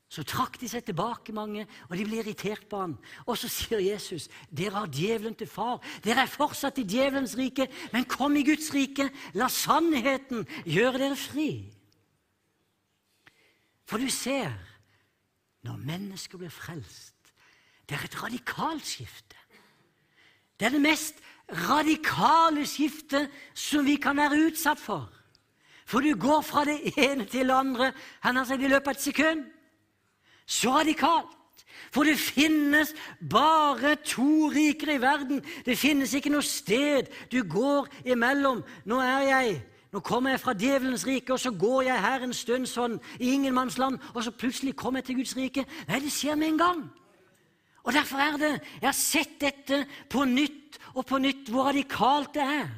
[0.08, 2.94] så trakk de seg tilbake, mange, og de ble irritert på ham.
[3.28, 5.82] Og så sier Jesus, 'Dere har djevelen til far.
[6.04, 9.10] Dere er fortsatt i djevelens rike, men kom i Guds rike.
[9.36, 11.74] La sannheten gjøre dere fri.'
[13.88, 14.56] For du ser,
[15.64, 17.17] når mennesker blir frelst,
[17.90, 19.36] det er et radikalt skifte.
[20.60, 21.22] Det er det mest
[21.70, 25.08] radikale skiftet som vi kan være utsatt for.
[25.88, 28.98] For du går fra det ene til det andre han har sagt i løpet av
[28.98, 29.46] et sekund.
[30.46, 31.34] Så radikalt.
[31.92, 32.94] For det finnes
[33.30, 35.40] bare to riker i verden.
[35.66, 38.64] Det finnes ikke noe sted du går imellom.
[38.86, 39.58] Nå er jeg
[39.94, 43.32] nå kommer jeg fra djevelens rike, og så går jeg her en stund sånn i
[43.38, 45.64] ingenmannsland, og så plutselig kommer jeg til Guds rike.
[45.88, 46.82] Nei, det skjer med en gang.
[47.88, 52.34] Og Derfor er det Jeg har sett dette på nytt og på nytt, hvor radikalt
[52.36, 52.70] det er.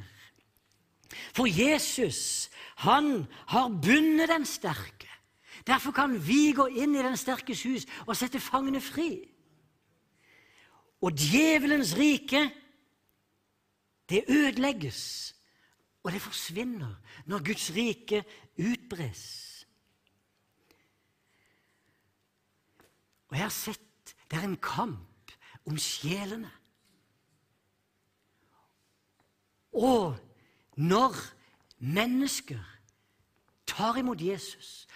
[1.34, 2.50] For Jesus,
[2.86, 5.08] han har bundet den sterke.
[5.66, 9.10] Derfor kan vi gå inn i den sterkes hus og sette fangene fri.
[11.02, 12.44] Og djevelens rike,
[14.10, 15.02] det ødelegges,
[16.04, 16.96] og det forsvinner
[17.26, 18.24] når Guds rike
[18.60, 19.26] utbres.
[23.30, 23.89] Og jeg har sett
[24.30, 25.34] det er en kamp
[25.66, 26.52] om sjelene.
[29.74, 30.18] Og
[30.76, 31.16] når
[31.80, 32.62] mennesker
[33.68, 34.88] tar imot Jesus,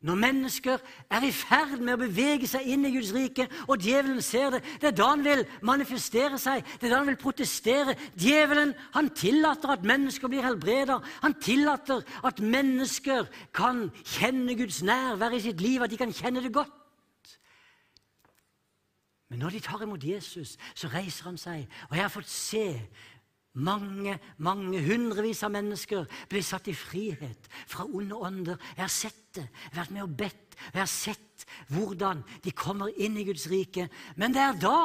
[0.00, 0.78] når mennesker
[1.10, 4.60] er i ferd med å bevege seg inn i Guds rike, og djevelen ser det,
[4.78, 7.96] det er da han vil manifestere seg, det er da han vil protestere.
[8.14, 11.00] Djevelen han tillater at mennesker blir helbreda.
[11.24, 16.46] Han tillater at mennesker kan kjenne Guds nærvær i sitt liv, at de kan kjenne
[16.46, 16.77] det godt.
[19.28, 21.66] Men når de tar imot Jesus, så reiser han seg.
[21.90, 22.66] Og jeg har fått se
[23.58, 28.60] mange, mange hundrevis av mennesker bli satt i frihet fra onde ånder.
[28.76, 29.48] Jeg har sett det.
[29.48, 30.58] Jeg har vært med og bedt.
[30.72, 33.88] Jeg har sett hvordan de kommer inn i Guds rike.
[34.16, 34.80] Men det er da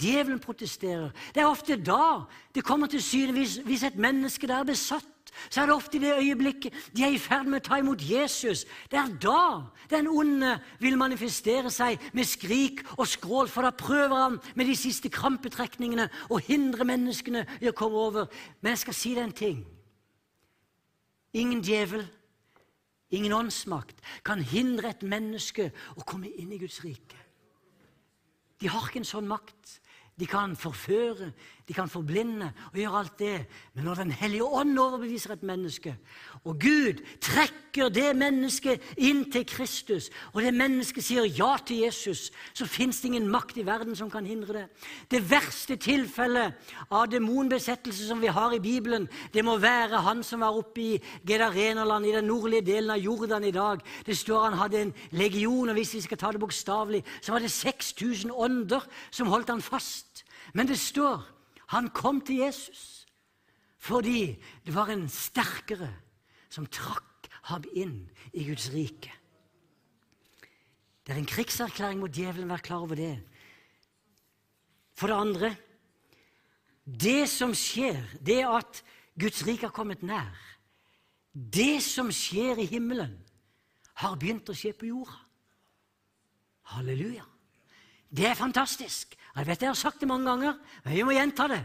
[0.00, 1.10] djevelen protesterer.
[1.34, 5.10] Det er ofte da det kommer til syne hvis, hvis et menneske der er besatt
[5.50, 8.02] så er det ofte i det øyeblikket de er i ferd med å ta imot
[8.02, 8.64] Jesus.
[8.90, 14.16] Det er da den onde vil manifestere seg med skrik og skrål, for da prøver
[14.16, 18.28] han med de siste krampetrekningene å hindre menneskene i å komme over.
[18.60, 19.64] Men jeg skal si deg en ting.
[21.34, 22.04] Ingen djevel,
[23.10, 27.18] ingen åndsmakt kan hindre et menneske å komme inn i Guds rike.
[28.62, 29.80] De har ikke en sånn makt.
[30.20, 31.32] De kan forføre,
[31.68, 33.46] de kan forblinde og gjøre alt det.
[33.74, 35.96] Men når Den hellige ånd overbeviser et menneske,
[36.44, 42.30] og Gud trekker det mennesket inn til Kristus, og det mennesket sier ja til Jesus,
[42.52, 44.64] så fins det ingen makt i verden som kan hindre det.
[45.10, 46.52] Det verste tilfellet
[46.90, 51.02] av demonbesettelse som vi har i Bibelen, det må være han som var oppe i
[51.26, 53.80] Gedarenerland, i den nordlige delen av Jordan i dag.
[54.06, 57.40] Det står han hadde en legion, og hvis vi skal ta det bokstavelig, så var
[57.40, 60.24] det 6000 ånder som holdt han fast.
[60.52, 61.24] Men det står
[61.72, 63.04] han kom til Jesus
[63.84, 65.90] fordi det var en sterkere
[66.48, 67.98] som trakk ham inn
[68.32, 69.12] i Guds rike.
[71.04, 73.18] Det er en krigserklæring mot djevelen, vær klar over det.
[74.96, 75.50] For det andre
[76.84, 78.82] det som skjer, det at
[79.20, 80.32] Guds rike har kommet nær,
[81.32, 83.16] det som skjer i himmelen,
[84.00, 85.16] har begynt å skje på jorda.
[86.74, 87.24] Halleluja.
[88.14, 89.14] Det er fantastisk.
[89.34, 91.62] Jeg vet jeg har sagt det mange ganger, men vi må gjenta det.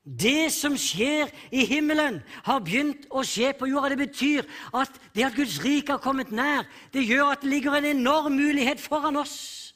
[0.00, 3.92] Det som skjer i himmelen, har begynt å skje på jorda.
[3.92, 7.76] Det betyr at det at Guds rike har kommet nær, det gjør at det ligger
[7.78, 9.70] en enorm mulighet foran oss.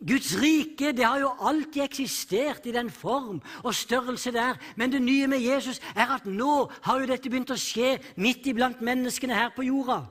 [0.00, 5.02] Guds rike det har jo alltid eksistert i den form og størrelse der, men det
[5.04, 9.36] nye med Jesus er at nå har jo dette begynt å skje midt iblant menneskene
[9.36, 10.06] her på jorda.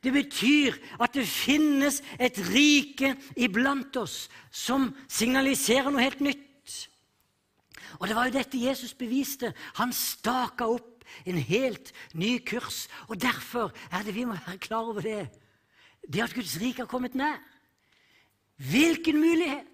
[0.00, 6.46] Det betyr at det finnes et rike iblant oss som signaliserer noe helt nytt.
[8.00, 9.52] Og det var jo dette Jesus beviste.
[9.76, 12.86] Han staka opp en helt ny kurs.
[13.08, 15.26] Og derfor er det vi må være klar over det.
[16.08, 17.40] Det at Guds rike har kommet nær.
[18.56, 19.69] Hvilken mulighet!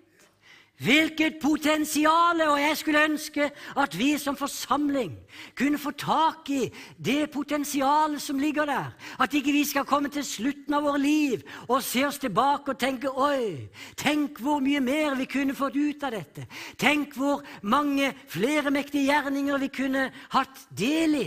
[0.76, 2.40] Hvilket potensial!
[2.50, 5.14] Og jeg skulle ønske at vi som forsamling
[5.56, 6.68] kunne få tak i
[7.04, 8.92] det potensialet som ligger der.
[9.20, 12.78] At ikke vi skal komme til slutten av vårt liv og se oss tilbake og
[12.78, 16.44] tenke Oi, tenk hvor mye mer vi kunne fått ut av dette.
[16.76, 21.26] Tenk hvor mange flere mektige gjerninger vi kunne hatt del i.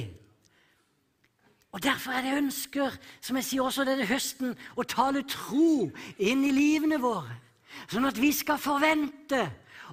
[1.74, 6.46] Og Derfor er det ønsker, som jeg sier også denne høsten, å tale tro inn
[6.46, 7.49] i livene våre.
[7.90, 9.42] Sånn at vi skal forvente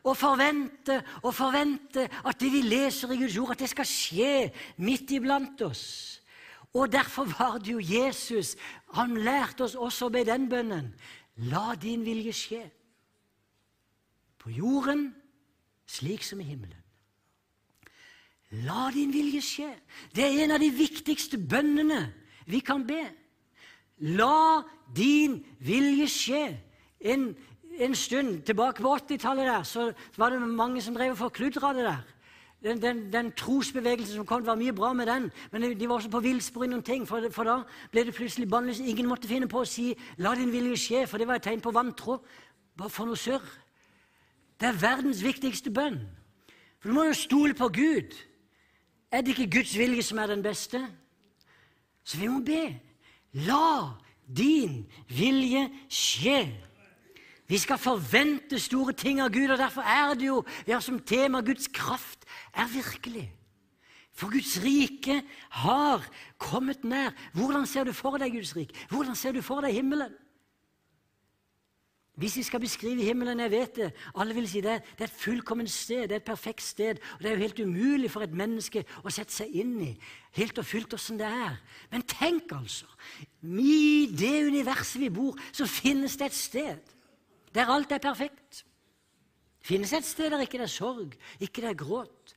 [0.06, 4.34] og forvente og forvente at det vi leser i Guds ord, at det skal skje
[4.82, 5.86] midt iblant oss.
[6.76, 8.56] Og Derfor var det jo Jesus
[8.92, 10.94] Han lærte oss også med den bønnen.
[11.36, 12.62] La din vilje skje.
[14.38, 15.10] På jorden
[15.86, 16.82] slik som i himmelen.
[18.64, 19.70] La din vilje skje.
[20.14, 22.06] Det er en av de viktigste bønnene
[22.46, 23.02] vi kan be.
[24.16, 24.62] La
[24.94, 26.44] din vilje skje.
[27.00, 27.32] En
[27.78, 31.84] en stund tilbake på 80-tallet der, så var det mange som drev og forkludra det
[31.84, 32.04] der.
[32.62, 36.10] Den, den, den, trosbevegelsen som kom, var mye bra med den, men de var også
[36.10, 37.04] på villspor i noen ting.
[37.08, 37.60] For, for, da
[37.92, 38.80] ble det plutselig bannlyst.
[38.80, 41.60] Ingen måtte finne på å si 'la din vilje skje', for det var et tegn
[41.60, 42.18] på vantro.
[42.76, 43.44] Bare for noe surr.
[44.60, 46.00] Det er verdens viktigste bønn.
[46.80, 48.16] For du må jo stole på Gud.
[49.12, 50.80] Er det ikke Guds vilje som er den beste?
[52.04, 52.80] Så vi må be.
[53.32, 53.92] La
[54.26, 56.46] din vilje skje.
[57.48, 60.98] Vi skal forvente store ting av Gud, og derfor er det jo vi har som
[60.98, 63.28] tema Guds kraft er virkelig.
[64.16, 65.20] For Guds rike
[65.60, 66.04] har
[66.38, 67.12] kommet nær.
[67.36, 68.74] Hvordan ser du for deg Guds rike?
[68.90, 70.14] Hvordan ser du for deg himmelen?
[72.16, 75.20] Hvis vi skal beskrive himmelen, jeg vet det, alle vil si det, det er et
[75.20, 76.96] fullkomment sted, det er et perfekt sted.
[77.14, 79.90] og Det er jo helt umulig for et menneske å sette seg inn i
[80.40, 81.60] helt og fullt åssen det er.
[81.92, 82.88] Men tenk, altså.
[83.44, 86.95] I det universet vi bor, så finnes det et sted
[87.56, 88.64] der alt er perfekt.
[89.58, 92.34] Det finnes et sted der ikke det er sorg, ikke det er gråt.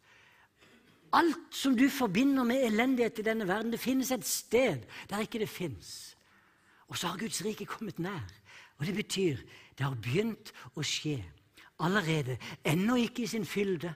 [1.14, 5.42] Alt som du forbinder med elendighet i denne verden, det finnes et sted der ikke
[5.42, 6.16] det fins.
[6.88, 8.30] Og så har Guds rike kommet nær.
[8.78, 9.38] Og det betyr
[9.78, 11.20] det har begynt å skje
[11.80, 12.38] allerede.
[12.66, 13.94] Ennå ikke i sin fylde,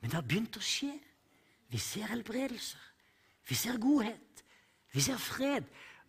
[0.00, 0.92] men det har begynt å skje.
[1.70, 2.80] Vi ser helbredelser.
[3.48, 4.44] Vi ser godhet.
[4.92, 5.64] Vi ser fred.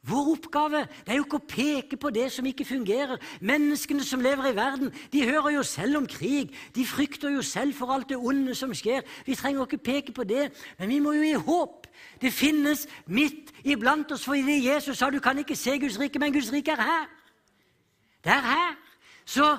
[0.05, 3.17] Vår oppgave er jo ikke å peke på det som ikke fungerer.
[3.41, 6.53] Menneskene som lever i verden, de hører jo selv om krig.
[6.75, 9.01] De frykter jo selv for alt det onde som skjer.
[9.25, 11.89] Vi trenger ikke peke på det, men vi må jo gi håp.
[12.21, 16.21] Det finnes midt iblant oss, for det Jesus sa du kan ikke se Guds rike,
[16.21, 17.09] men Guds rike er her.
[18.21, 18.77] Det er her.
[19.25, 19.55] Så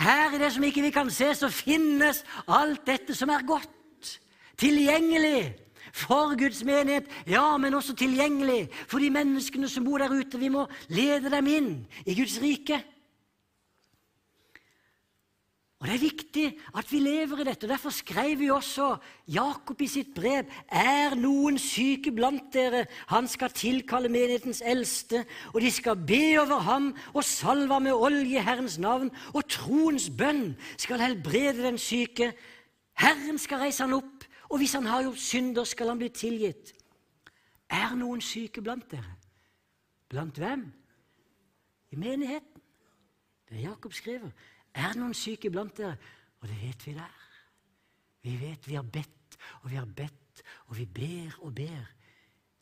[0.00, 3.70] her i det som ikke vi kan se, så finnes alt dette som er godt.
[4.58, 5.54] Tilgjengelig
[5.92, 10.38] for Guds menighet, ja, men også tilgjengelig for de menneskene som bor der ute.
[10.38, 11.70] Vi må lede dem inn
[12.06, 12.82] i Guds rike.
[15.80, 17.64] Og Det er viktig at vi lever i dette.
[17.64, 18.96] og Derfor skrev vi også
[19.28, 25.24] Jakob i sitt brev Er noen syke blant dere, han skal tilkalle menighetens eldste,
[25.54, 29.48] og de skal be over ham og salve ham med olje i Herrens navn, og
[29.48, 32.34] troens bønn skal helbrede den syke.
[33.00, 34.19] Herren skal reise han opp,
[34.50, 36.72] og hvis han har gjort synder, skal han bli tilgitt.
[37.70, 39.14] Er noen syke blant dere?
[40.10, 40.64] Blant hvem?
[41.90, 42.62] I menigheten.
[43.46, 44.30] Det er Jakob skriver.
[44.74, 45.94] Er noen syke blant dere?
[46.42, 47.20] Og det vet vi der.
[48.26, 51.86] Vi vet vi har bedt, og vi har bedt, og vi ber og ber.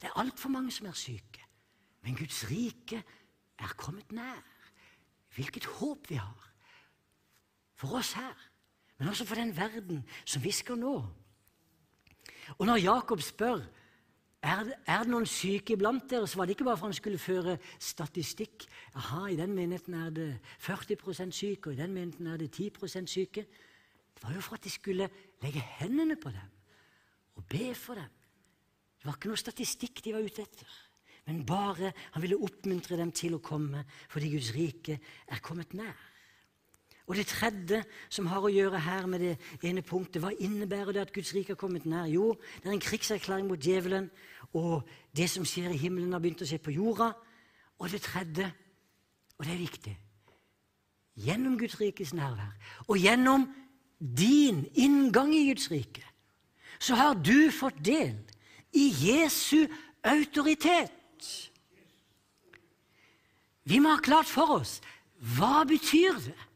[0.01, 1.45] Det er altfor mange som er syke.
[2.05, 3.01] Men Guds rike
[3.59, 4.45] er kommet nær.
[5.35, 6.45] Hvilket håp vi har.
[7.79, 8.35] For oss her,
[8.99, 10.95] men også for den verden som vi skal nå.
[12.57, 13.61] Og når Jakob spør
[14.43, 16.97] er det, er det noen syke iblant dere, så var det ikke bare for han
[16.97, 18.69] skulle føre statistikk.
[18.95, 20.29] Aha, I den menigheten er det
[20.63, 23.47] 40% syke, og i den menigheten er det 10 syke.
[24.15, 25.11] Det var jo for at de skulle
[25.43, 26.55] legge hendene på dem
[27.39, 28.15] og be for dem.
[28.99, 30.71] Det var ikke noe statistikk de var ute etter,
[31.29, 35.95] men bare han ville oppmuntre dem til å komme, fordi Guds rike er kommet nær.
[37.09, 37.81] Og det tredje
[38.13, 41.55] som har å gjøre her med det ene punktet, hva innebærer det at Guds rike
[41.55, 42.05] har kommet nær?
[42.13, 44.11] Jo, det er en krigserklæring mot djevelen,
[44.53, 44.85] og
[45.17, 47.15] det som skjer i himmelen, har begynt å skje på jorda.
[47.81, 48.51] Og det tredje,
[49.39, 49.95] og det er viktig
[51.19, 52.53] Gjennom Guds rikes nærvær
[52.87, 53.49] og gjennom
[53.99, 56.05] din inngang i Guds rike,
[56.79, 58.15] så har du fått del
[58.71, 59.67] i Jesu
[60.07, 61.27] autoritet.
[63.67, 64.79] Vi må ha klart for oss
[65.35, 66.48] hva betyr det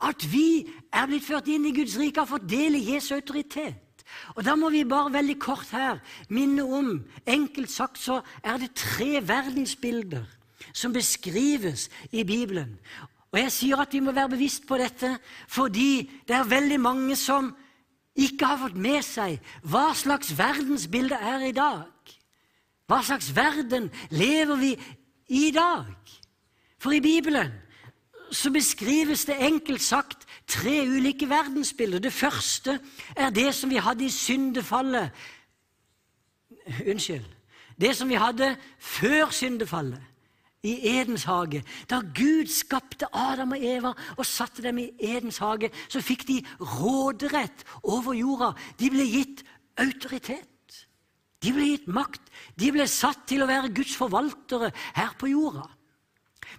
[0.00, 3.14] at vi er blitt ført inn i Guds rike og har fått del i Jesu
[3.14, 4.04] autoritet.
[4.34, 8.74] Og Da må vi bare veldig kort her minne om Enkelt sagt så er det
[8.74, 10.26] tre verdensbilder
[10.72, 12.78] som beskrives i Bibelen.
[13.30, 15.16] Og Jeg sier at vi må være bevisst på dette
[15.48, 17.54] fordi det er veldig mange som
[18.18, 22.16] ikke har fått med seg hva slags verdensbilde er i dag.
[22.90, 24.72] Hva slags verden lever vi
[25.28, 25.94] i dag?
[26.80, 27.52] For i Bibelen
[28.32, 31.98] så beskrives det enkelt sagt tre ulike verdensbilder.
[31.98, 32.80] Det første
[33.16, 35.10] er det som vi hadde i syndefallet
[36.86, 37.24] Unnskyld.
[37.80, 40.02] Det som vi hadde før syndefallet,
[40.62, 41.62] i Edens hage.
[41.90, 46.42] Da Gud skapte Adam og Eva og satte dem i Edens hage, så fikk de
[46.60, 48.52] råderett over jorda.
[48.80, 49.44] De ble gitt
[49.80, 50.46] autoritet.
[51.40, 52.22] De ble gitt makt.
[52.60, 54.68] De ble satt til å være Guds forvaltere
[54.98, 55.64] her på jorda.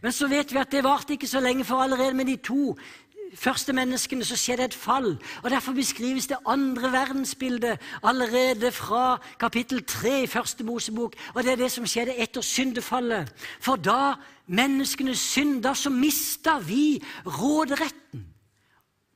[0.01, 2.77] Men så vet vi at det varte ikke så lenge, for allerede med de to
[3.35, 5.17] første menneskene så skjedde et fall.
[5.43, 11.15] og Derfor beskrives det andre verdensbildet allerede fra kapittel 3 i første Mosebok.
[11.33, 13.31] Og det er det som skjedde etter syndefallet.
[13.59, 14.13] For da
[14.47, 18.25] menneskene synda, så mista vi råderetten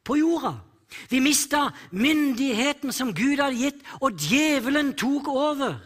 [0.03, 0.53] på jorda.
[1.09, 5.81] Vi mista myndigheten som Gud hadde gitt, og djevelen tok over.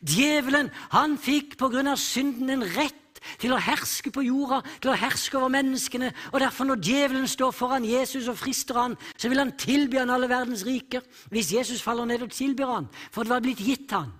[0.00, 3.05] Djevelen han fikk av synden en rett
[3.40, 6.12] til å herske på jorda, til å herske over menneskene.
[6.32, 10.12] Og derfor, når djevelen står foran Jesus og frister han, så vil han tilby han
[10.14, 11.04] alle verdens riker.
[11.32, 14.12] Hvis Jesus faller ned og tilbyr han, for det var blitt gitt han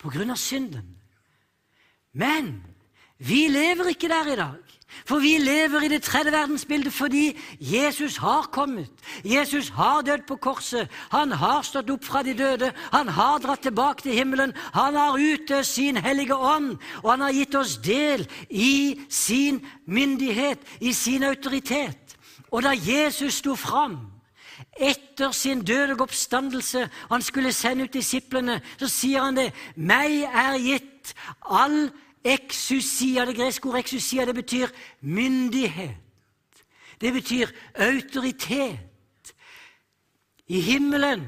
[0.00, 0.94] på grunn av synden.
[2.16, 2.58] Men
[3.18, 4.65] vi lever ikke der i dag.
[5.04, 8.90] For vi lever i det tredje verdensbildet fordi Jesus har kommet.
[9.24, 10.88] Jesus har dødd på korset.
[11.10, 12.72] Han har stått opp fra de døde.
[12.92, 14.54] Han har dratt tilbake til himmelen.
[14.74, 20.58] Han har utøst sin hellige ånd, og han har gitt oss del i sin myndighet,
[20.80, 22.16] i sin autoritet.
[22.50, 23.98] Og da Jesus sto fram
[24.80, 29.50] etter sin døde oppstandelse, han skulle sende ut disiplene, så sier han det.
[29.76, 31.90] Meg er gitt all
[32.26, 36.02] Eksusia, det greske ordet eksusia, det betyr myndighet.
[37.00, 39.34] Det betyr autoritet.
[40.46, 41.26] I himmelen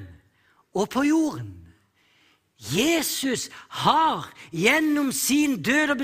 [0.75, 1.55] og på jorden.
[2.59, 5.95] Jesus har gjennom sin død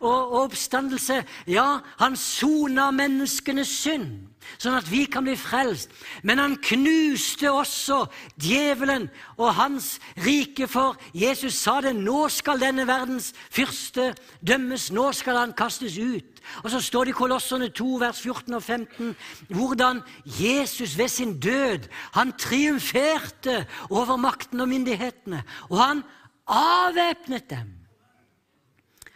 [0.00, 4.28] og oppstandelse Ja, han sona menneskenes synd,
[4.58, 5.92] sånn at vi kan bli frelst.
[6.22, 8.04] Men han knuste også
[8.40, 11.94] djevelen og hans rike, for Jesus sa det.
[11.96, 14.12] Nå skal denne verdens fyrste
[14.44, 14.90] dømmes.
[14.94, 16.42] Nå skal han kastes ut.
[16.62, 19.14] Og så står det i Kolosserne 2, vers 14 og 15,
[19.48, 25.42] hvordan Jesus ved sin død han triumferte over makten og myndighetene.
[25.70, 26.04] Og han
[26.46, 27.72] avvæpnet dem.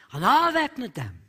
[0.09, 1.28] Han avvæpnet dem.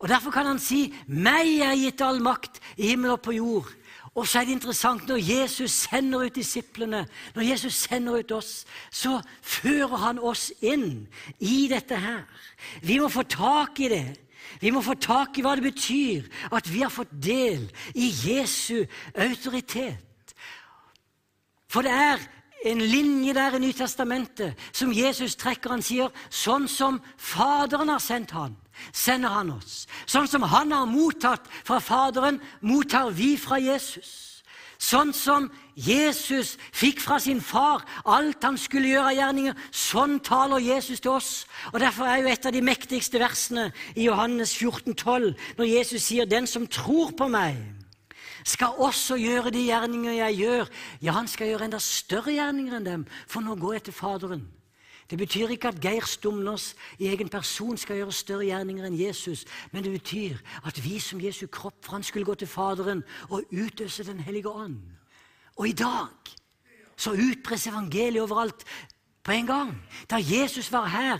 [0.00, 3.76] Og Derfor kan han si 'Meg er gitt all makt i himmel og på jord'.
[4.14, 8.64] Og så er det interessant når Jesus sender ut disiplene, når Jesus sender ut oss,
[8.90, 11.06] så fører han oss inn
[11.38, 12.24] i dette her.
[12.82, 14.18] Vi må få tak i det.
[14.60, 18.84] Vi må få tak i hva det betyr at vi har fått del i Jesu
[19.14, 20.34] autoritet.
[21.70, 22.18] For det er
[22.64, 25.74] en linje der i Nytestamentet som Jesus trekker.
[25.74, 28.56] Han sier sånn som Faderen har sendt han,
[28.92, 29.86] sender han oss.
[30.06, 34.30] Sånn som han har mottatt fra Faderen, mottar vi fra Jesus.
[34.80, 40.64] Sånn som Jesus fikk fra sin far alt han skulle gjøre av gjerninger, sånn taler
[40.64, 41.30] Jesus til oss.
[41.74, 46.02] Og Derfor er jo et av de mektigste versene i Johannes 14, 12, når Jesus
[46.02, 47.79] sier 'Den som tror på meg'
[48.50, 50.70] skal også gjøre de gjerninger jeg gjør.
[51.02, 54.48] Ja, han skal gjøre enda større gjerninger enn dem, for nå går jeg til Faderen.
[55.10, 59.42] Det betyr ikke at Geir Stumners i egen person skal gjøre større gjerninger enn Jesus,
[59.72, 63.42] men det betyr at vi som Jesu kropp, for han skulle gå til Faderen og
[63.50, 64.78] utøse Den hellige ånd.
[65.58, 66.34] Og i dag
[66.96, 68.64] så utbres evangeliet overalt
[69.24, 69.74] på en gang.
[70.10, 71.18] Da Jesus var her,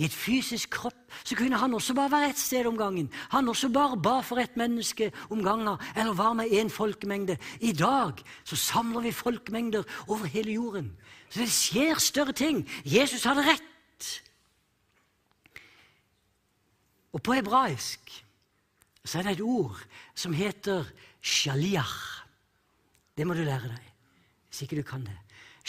[0.00, 0.96] i et fysisk kropp,
[1.28, 3.10] så kunne han også bare være ett sted om gangen.
[3.34, 7.36] Han også bare ba for ett menneske om gangen, eller var med én folkemengde.
[7.60, 10.94] I dag så samler vi folkemengder over hele jorden.
[11.28, 12.64] Så det skjer større ting.
[12.84, 14.08] Jesus hadde rett.
[17.12, 18.24] Og på hebraisk
[19.04, 19.76] så er det et ord
[20.14, 20.88] som heter
[21.20, 22.24] shaliach.
[23.16, 23.92] Det må du lære deg,
[24.48, 25.18] hvis ikke du kan det.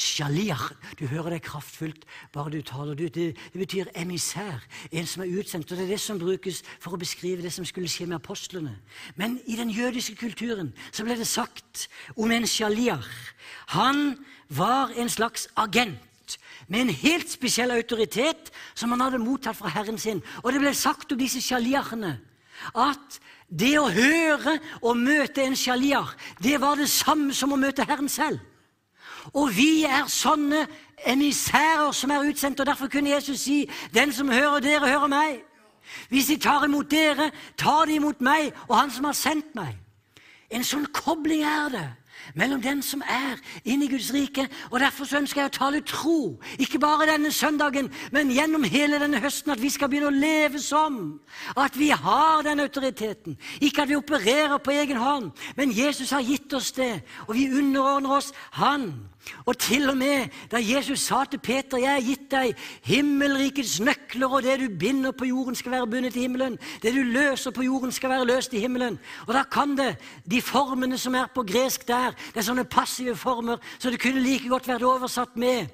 [0.02, 0.72] Shaliach.
[1.00, 3.16] Du hører det kraftfullt bare du taler det ut.
[3.16, 5.72] Det, det, betyr emissær, en som er utsendt.
[5.72, 8.76] og Det er det som brukes for å beskrive det som skulle skje med apostlene.
[9.16, 11.88] Men i den jødiske kulturen så ble det sagt
[12.18, 13.12] om en shaliach.
[13.78, 14.18] Han
[14.50, 20.00] var en slags agent med en helt spesiell autoritet som han hadde mottatt fra Herren
[20.00, 20.24] sin.
[20.44, 22.18] Og det ble sagt om disse shaliachene
[22.78, 23.20] at
[23.52, 28.10] det å høre og møte en shaliach, det var det samme som å møte Herren
[28.10, 28.40] selv.
[29.34, 30.68] Og vi er sånne
[31.08, 35.42] emissærer som er utsendt, og derfor kunne Jesus si, 'Den som hører dere, hører meg.'
[36.10, 39.78] Hvis de tar imot dere, tar de imot meg og Han som har sendt meg.
[40.52, 41.90] En sånn kobling er det
[42.36, 44.48] mellom den som er inne i Guds rike.
[44.72, 49.00] Og Derfor så ønsker jeg å tale tro, ikke bare denne søndagen, men gjennom hele
[49.02, 51.20] denne høsten, at vi skal begynne å leve som
[51.58, 53.38] at vi har den autoriteten.
[53.62, 57.50] Ikke at vi opererer på egen hånd, men Jesus har gitt oss det, og vi
[57.52, 58.92] underordner oss Han.
[59.46, 64.34] Og til og med da Jesus sa til Peter, 'Jeg har gitt deg himmelrikets nøkler',
[64.34, 66.58] og det du binder på jorden, skal være bundet i himmelen.
[66.82, 69.00] Det du løser på jorden, skal være løst i himmelen.
[69.28, 69.98] Og da kan det,
[70.32, 74.20] de formene som er på gresk der, det er sånne passive former, så det kunne
[74.22, 75.68] like godt vært oversatt med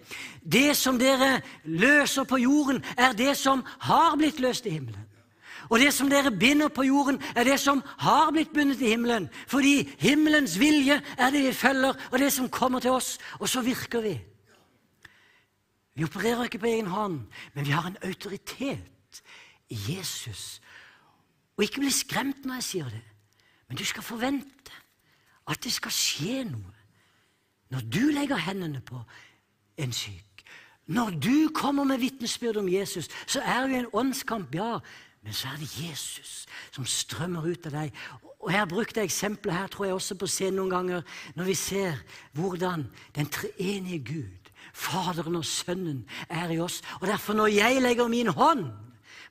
[0.51, 5.07] Det som dere løser på jorden, er det som har blitt løst i himmelen.
[5.69, 9.29] Og det som dere binder på jorden, er det som har blitt bundet i himmelen.
[9.47, 13.17] Fordi himmelens vilje er det vi følger, og det som kommer til oss.
[13.39, 14.15] Og så virker vi.
[15.95, 17.21] Vi opererer ikke på egen hånd,
[17.53, 19.23] men vi har en autoritet
[19.69, 20.61] i Jesus.
[21.57, 23.03] Og ikke bli skremt når jeg sier det,
[23.67, 24.75] men du skal forvente
[25.47, 26.75] at det skal skje noe
[27.73, 29.01] når du legger hendene på
[29.77, 30.23] en syk.
[30.87, 34.77] Når du kommer med vitnesbyrd om Jesus, så er det en åndskamp, ja,
[35.27, 37.95] men så er det Jesus som strømmer ut av deg.
[38.39, 41.01] Og Jeg har brukt det eksempelet her tror jeg også på scenen noen ganger,
[41.35, 41.97] når vi ser
[42.31, 46.79] hvordan den treenige Gud, Faderen og Sønnen, er i oss.
[47.01, 48.69] Og Derfor, når jeg legger min hånd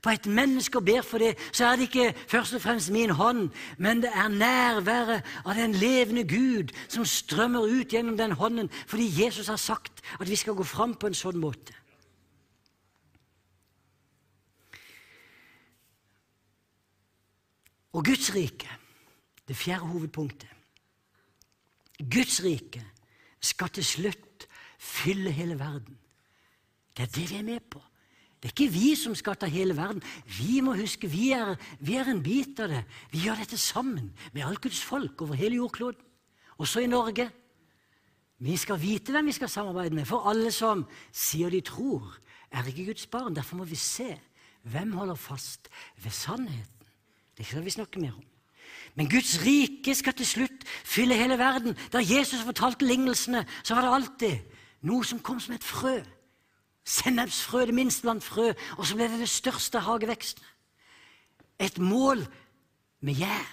[0.04, 3.16] på et menneske og ber for det, så er det ikke først og fremst min
[3.16, 8.68] hånd, men det er nærværet av den levende Gud som strømmer ut gjennom den hånden,
[8.86, 11.72] fordi Jesus har sagt at vi skal gå fram på en sånn måte.
[17.96, 18.68] Og Guds rike,
[19.48, 20.52] det fjerde hovedpunktet
[21.96, 22.82] Guds rike
[23.40, 24.44] skal til slutt
[24.78, 25.96] fylle hele verden.
[26.96, 27.80] Det er det vi er med på.
[28.36, 30.02] Det er ikke vi som skal ta hele verden.
[30.28, 32.82] Vi må huske vi er, vi er en bit av det.
[33.14, 36.04] Vi gjør dette sammen med alt Guds folk over hele jordkloden,
[36.60, 37.30] også i Norge.
[38.44, 42.12] Vi skal vite hvem vi skal samarbeide med, for alle som sier de tror,
[42.52, 43.36] er ikke Guds barn.
[43.36, 44.12] Derfor må vi se
[44.68, 46.75] hvem holder fast ved sannheten.
[47.36, 48.24] Det er ikke det vi snakker mer om.
[48.96, 51.76] Men Guds rike skal til slutt fylle hele verden.
[51.92, 54.56] Da Jesus fortalte lignelsene, så var det alltid
[54.88, 55.98] noe som kom som et frø.
[56.86, 58.52] Sennepsfrø, det minste blant frø.
[58.78, 60.44] Og så ble det det største hageveksten.
[61.60, 62.24] Et mål
[63.04, 63.46] med gjær.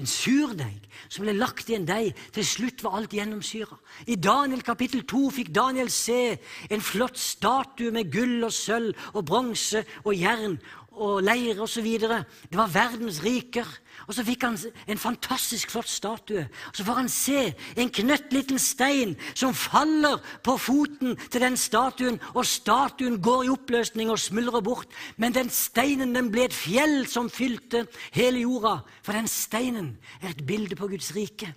[0.00, 2.14] En surdeig som ble lagt i en deig.
[2.32, 3.76] Til slutt var alt gjennomsyra.
[4.08, 6.38] I Daniel kapittel 2 fikk Daniel se
[6.70, 10.56] en flott statue med gull og sølv og bronse og jern
[10.92, 11.86] og leirer osv.
[12.00, 13.66] Det var verdens riker.
[14.08, 14.56] Og så fikk han
[14.90, 16.46] en fantastisk flott statue.
[16.68, 22.20] Og Så får han se en knøttliten stein som faller på foten til den statuen,
[22.34, 24.88] og statuen går i oppløsning og smuldrer bort.
[25.16, 28.80] Men den steinen den ble et fjell som fylte hele jorda.
[29.02, 31.54] For den steinen er et bilde på Guds rike.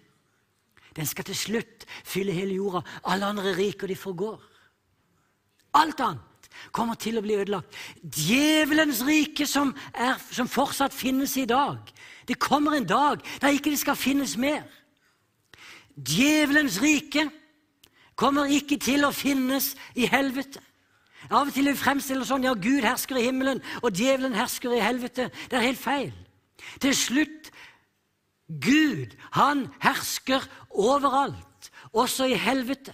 [0.95, 2.83] Den skal til slutt fylle hele jorda.
[3.03, 4.37] Alle andre riker, de forgår.
[5.73, 6.32] Alt annet
[6.71, 7.75] kommer til å bli ødelagt.
[8.03, 11.79] Djevelens rike, som, er, som fortsatt finnes i dag
[12.27, 14.63] Det kommer en dag der ikke det skal finnes mer.
[15.95, 17.27] Djevelens rike
[18.15, 20.61] kommer ikke til å finnes i helvete.
[21.29, 24.81] Av og til vi fremstiller sånn ja, Gud hersker i himmelen, og djevelen hersker i
[24.83, 25.29] helvete.
[25.49, 26.11] Det er helt feil.
[26.83, 27.51] Til slutt
[28.47, 32.93] Gud, han hersker overalt, også i helvete.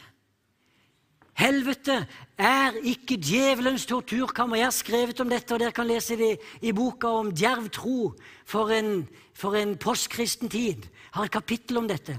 [1.40, 2.02] Helvete
[2.36, 4.60] er ikke djevelens torturkammer.
[4.60, 8.14] Jeg har skrevet om dette, og dere kan lese det i boka om djerv tro
[8.48, 10.90] for en, for en postkristen tid.
[11.16, 12.18] Har et kapittel om dette.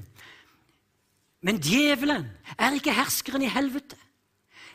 [1.44, 3.98] Men djevelen er ikke herskeren i helvete.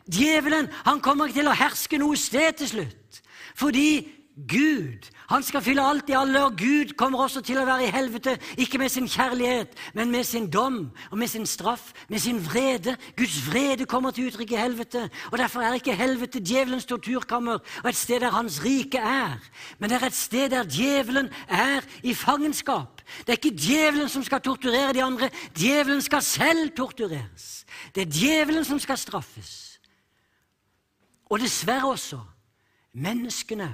[0.06, 3.22] Djevelen han kommer ikke til å herske noe sted til slutt.
[3.58, 3.90] Fordi
[4.36, 7.92] Gud han skal fylle alt i alle, og Gud kommer også til å være i
[7.94, 12.42] helvete, ikke med sin kjærlighet, men med sin dom og med sin straff, med sin
[12.44, 12.98] vrede.
[13.16, 17.90] Guds vrede kommer til uttrykk i helvete, og derfor er ikke helvete djevelens torturkammer og
[17.90, 19.40] et sted der hans rike er,
[19.80, 23.02] men det er et sted der djevelen er i fangenskap.
[23.24, 27.64] Det er ikke djevelen som skal torturere de andre, djevelen skal selv tortureres.
[27.96, 29.80] Det er djevelen som skal straffes.
[31.32, 32.20] Og dessverre også
[32.94, 33.72] menneskene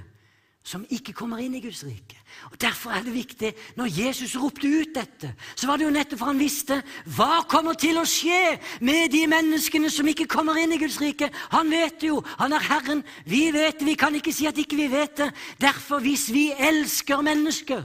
[0.64, 2.18] som ikke kommer inn i Guds rike.
[2.52, 6.22] Og Derfor er det viktig, når Jesus ropte ut dette, så var det jo nettopp
[6.22, 6.78] for han visste
[7.18, 11.32] hva kommer til å skje med de menneskene som ikke kommer inn i Guds rike.
[11.56, 13.02] Han vet det jo, han er Herren.
[13.26, 15.32] Vi vet det, vi kan ikke si at ikke vi vet det.
[15.62, 17.82] Derfor, hvis vi elsker mennesker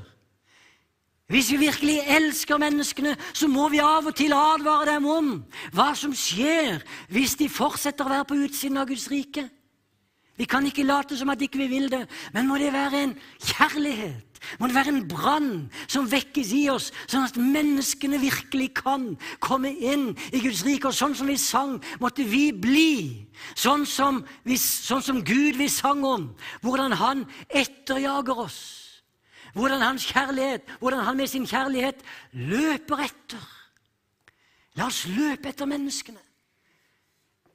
[1.27, 5.31] hvis vi virkelig elsker menneskene, så må vi av og til advare dem om
[5.75, 9.49] hva som skjer hvis de fortsetter å være på utsiden av Guds rike.
[10.37, 13.15] Vi kan ikke late som at ikke vi vil det, men må det være en
[13.41, 14.27] kjærlighet?
[14.61, 15.51] Må det være en brann
[15.89, 19.09] som vekkes i oss, sånn at menneskene virkelig kan
[19.43, 20.91] komme inn i Guds rike?
[20.91, 23.27] Og sånn som vi sang, måtte vi bli.
[23.57, 26.29] Sånn som, vi, sånn som Gud vi sang om,
[26.61, 28.61] hvordan Han etterjager oss.
[29.57, 32.05] Hvordan Hans kjærlighet, hvordan Han med sin kjærlighet
[32.37, 33.51] løper etter.
[34.77, 36.21] La oss løpe etter menneskene.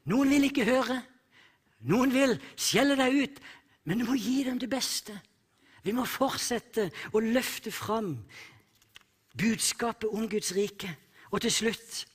[0.09, 0.97] Noen vil ikke høre.
[1.89, 3.41] Noen vil skjelle deg ut,
[3.89, 5.15] men du må gi dem det beste.
[5.81, 8.13] Vi må fortsette å løfte fram
[9.37, 10.91] budskapet om Guds rike.
[11.31, 12.07] Og til slutt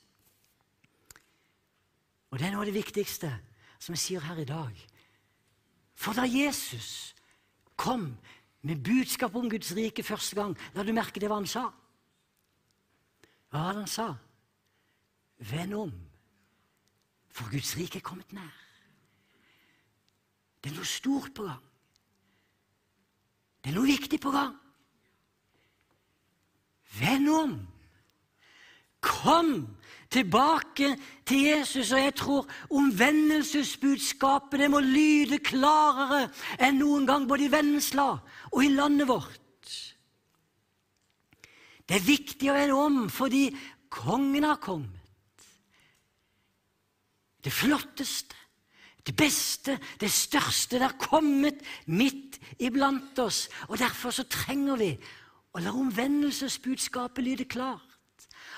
[2.31, 3.31] Og det er noe av det viktigste
[3.79, 4.75] som jeg sier her i dag.
[5.97, 7.15] For da Jesus
[7.79, 8.11] kom
[8.67, 11.69] med budskap om Guds rike første gang, la du merke det hva han sa?
[13.49, 14.09] Hva var det han sa?
[15.49, 15.95] Vend om,
[17.31, 18.66] for Guds rike er kommet nær.
[20.67, 21.67] Det er noe stort på gang.
[23.63, 24.57] Det er noe viktig på gang.
[26.99, 27.53] Vend om.
[28.99, 29.53] Kom
[30.11, 30.89] tilbake
[31.23, 31.93] til Jesus.
[31.95, 32.51] Og jeg tror
[32.81, 36.25] omvendelsesbudskapet det må lyde klarere
[36.59, 38.09] enn noen gang, både i Vennesla
[38.51, 39.71] og i landet vårt.
[41.87, 43.45] Det er viktig å vende om fordi
[43.87, 45.47] kongen har kommet.
[47.39, 48.35] Det flotteste,
[49.07, 53.49] det beste, det største, det har kommet midt iblant oss.
[53.69, 54.91] Og Derfor så trenger vi
[55.55, 57.83] å la omvendelsesbudskapet lyde klart.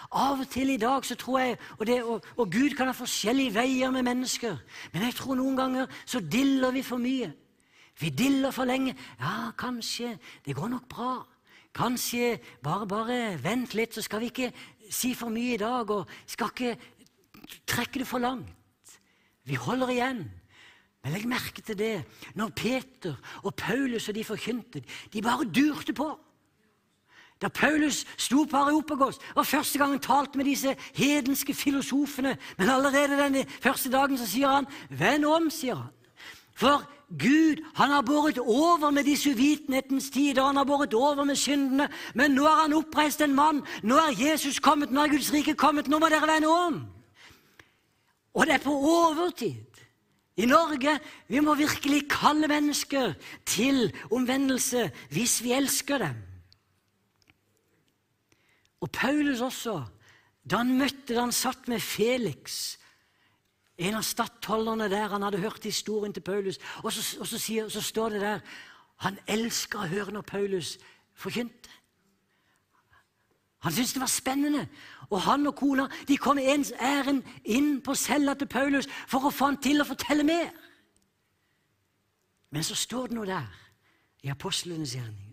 [0.08, 2.96] Av og til i dag så tror jeg og, det, og, og, Gud kan ha
[2.96, 4.56] forskjellige veier med mennesker,
[4.94, 7.28] men jeg tror noen ganger så diller vi for mye.
[7.98, 8.94] Vi diller for lenge.
[9.20, 10.14] Ja, kanskje.
[10.46, 11.12] Det går nok bra.
[11.74, 14.52] Kanskje bare, bare vent litt, så skal vi ikke
[14.90, 16.76] si for mye i dag, og skal ikke
[17.66, 18.57] trekke det for langt.
[19.48, 20.22] Vi holder igjen.
[21.04, 22.04] Men legg merke til det.
[22.36, 24.82] Når Peter og Paulus og de forkynte,
[25.12, 26.10] de bare durte på.
[27.40, 32.68] Da Paulus sto på Areopagos og første gang han talte med disse hedenske filosofene Men
[32.68, 35.92] allerede den første dagen så sier han 'Vend om', sier han.
[36.54, 36.82] For
[37.18, 41.88] Gud han har båret over med disse uvitenhetens tider, han har båret over med syndene.
[42.14, 43.62] Men nå har han oppreist en mann.
[43.82, 45.88] Nå er Jesus kommet, nå er Guds rike kommet.
[45.88, 46.97] Nå må dere vende om.
[48.38, 49.82] Og det er på overtid.
[50.38, 50.94] I Norge
[51.26, 53.16] vi må virkelig kalle mennesker
[53.48, 56.20] til omvendelse hvis vi elsker dem.
[58.78, 59.80] Og Paulus også,
[60.46, 62.76] da han møtte da han satt med Felix,
[63.78, 67.68] en av stattholderne der Han hadde hørt historien til Paulus, og så, og så, sier,
[67.68, 68.40] så står det der
[69.06, 70.78] Han elska å høre når Paulus
[71.14, 71.70] forkynte.
[73.62, 74.64] Han syntes det var spennende.
[75.10, 79.32] Og han og kona de kom ens ærend inn på cella til Paulus for å
[79.32, 80.50] få han til å fortelle mer.
[82.50, 83.56] Men så står det noe der
[84.24, 85.24] i apostlenes gjerninger.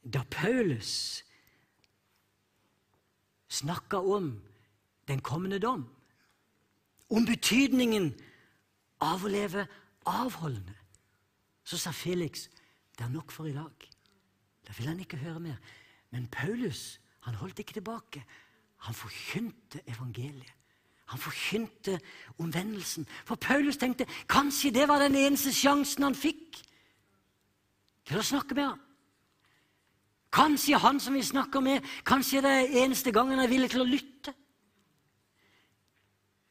[0.00, 1.24] Da Paulus
[3.50, 4.32] snakka om
[5.08, 5.84] den kommende dom,
[7.10, 8.12] om betydningen
[9.02, 9.66] av å leve
[10.06, 10.76] avholdende,
[11.64, 12.48] så sa Felix
[12.96, 13.86] det er nok for i dag.
[14.66, 15.56] Da vil han ikke høre mer.
[16.10, 18.24] Men Paulus han holdt ikke tilbake.
[18.86, 20.54] Han forkynte evangeliet.
[21.10, 22.00] Han forkynte
[22.38, 23.06] omvendelsen.
[23.24, 26.60] For Paulus tenkte kanskje det var den eneste sjansen han fikk
[28.06, 28.84] til å snakke med ham.
[30.30, 33.82] Kanskje han som vi snakker med, kanskje det er eneste gangen han er villig til
[33.82, 34.34] å lytte.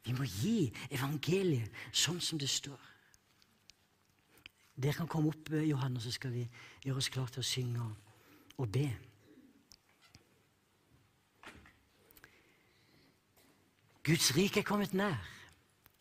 [0.03, 2.79] Vi må gi evangeliet sånn som det står.
[4.79, 6.45] Dere kan komme opp, Johanne, så skal vi
[6.83, 7.87] gjøre oss klare til å synge
[8.59, 8.87] og be.
[14.03, 15.17] Guds rike er kommet nær.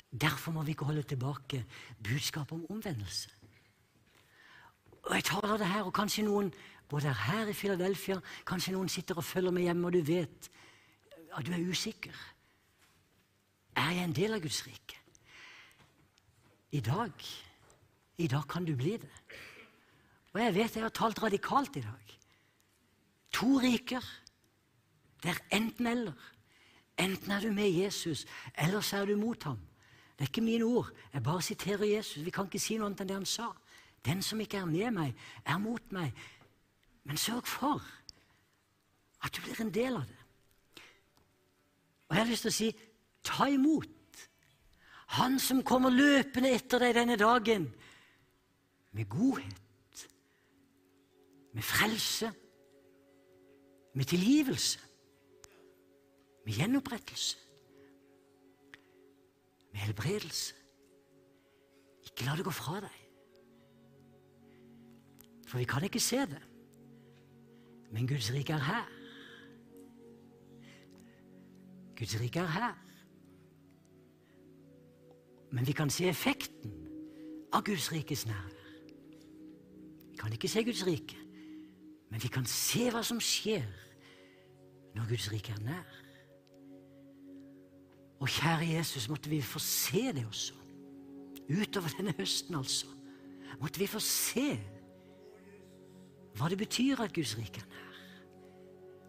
[0.08, 1.64] Derfor må vi ikke holde tilbake
[2.04, 3.30] budskapet om omvendelse.
[5.02, 6.52] Og Jeg taler det her, og kanskje noen
[6.88, 10.50] både her i Philadelphia, kanskje noen sitter og følger med hjemme, og du vet
[11.36, 12.14] at du er usikker.
[13.76, 14.96] Er jeg en del av Guds rike?
[16.72, 17.12] I dag
[18.18, 19.10] i dag kan du bli det.
[20.34, 22.14] Og jeg vet jeg har talt radikalt i dag.
[23.38, 24.02] To riker.
[25.22, 26.16] Det er enten-eller.
[26.98, 28.26] Enten er du med Jesus,
[28.58, 29.58] eller så er du mot ham.
[30.18, 30.90] Det er ikke mine ord.
[31.12, 32.24] Jeg bare siterer Jesus.
[32.24, 33.52] Vi kan ikke si noe annet enn det han sa.
[34.04, 35.14] Den som ikke er med meg,
[35.46, 36.10] er mot meg.
[37.06, 37.84] Men sørg for
[39.22, 40.82] at du blir en del av det.
[42.08, 42.68] Og jeg har lyst til å si
[43.26, 43.94] ta imot
[45.18, 47.62] Han som kommer løpende etter deg denne dagen,
[48.92, 50.02] med godhet,
[51.56, 52.28] med frelse,
[53.96, 54.82] med tilgivelse,
[56.48, 57.36] med gjenopprettelse,
[59.72, 60.54] med helbredelse.
[62.04, 62.94] Ikke la det gå fra deg.
[65.44, 66.40] For vi kan ikke se det.
[67.92, 68.88] Men Guds rike er her.
[72.00, 72.80] Guds rike er her.
[75.52, 76.72] Men vi kan se effekten
[77.52, 78.74] av Guds rikes nærvær.
[80.10, 81.20] Vi kan ikke se Guds rike,
[82.08, 83.68] men vi kan se hva som skjer
[84.96, 85.97] når Guds rike er nær.
[88.18, 90.54] Og kjære Jesus, måtte vi få se det også.
[91.48, 92.86] Utover denne høsten, altså.
[93.60, 94.50] Måtte vi få se
[96.38, 97.86] hva det betyr at Guds rike er nær.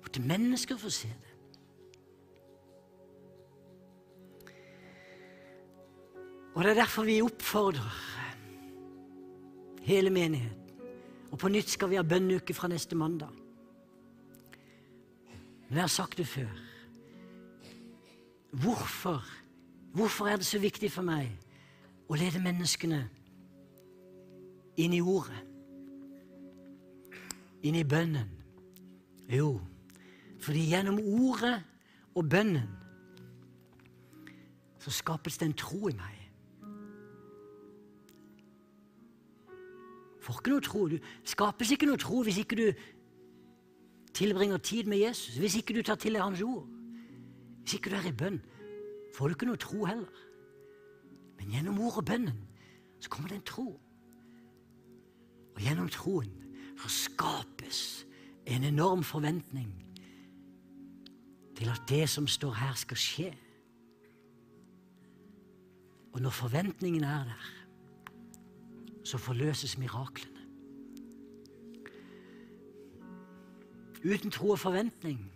[0.02, 1.30] Måtte mennesker få se det.
[6.56, 8.00] Og Det er derfor vi oppfordrer
[9.82, 10.56] hele menigheten.
[11.32, 13.30] Og på nytt skal vi ha bønneuke fra neste mandag.
[15.70, 16.69] Men jeg har sagt det før.
[18.52, 19.24] Hvorfor?
[19.94, 21.30] Hvorfor er det så viktig for meg
[22.10, 23.04] å lede menneskene
[24.80, 25.50] inn i ordet?
[27.64, 28.30] inn i bønnen?
[29.30, 29.60] Jo,
[30.42, 31.60] fordi gjennom ordet
[32.18, 32.70] og bønnen
[34.80, 36.16] så skapes det en tro i meg.
[40.24, 40.86] Får ikke noe tro.
[40.88, 40.98] Du
[41.28, 42.68] skapes ikke noe tro hvis ikke du
[44.16, 46.79] tilbringer tid med Jesus, hvis ikke du tar til deg Hans ord.
[47.70, 48.40] Hvis ikke du er i bønn,
[49.14, 50.22] får du ikke noe tro heller.
[51.38, 52.40] Men gjennom ord og bønnen
[52.98, 53.66] så kommer det en tro.
[55.54, 56.32] Og gjennom troen
[56.82, 57.84] så skapes
[58.50, 59.70] en enorm forventning
[61.62, 63.32] til at det som står her, skal skje.
[66.18, 67.50] Og når forventningen er der,
[69.06, 70.48] så forløses miraklene.
[74.02, 75.28] Uten tro og forventning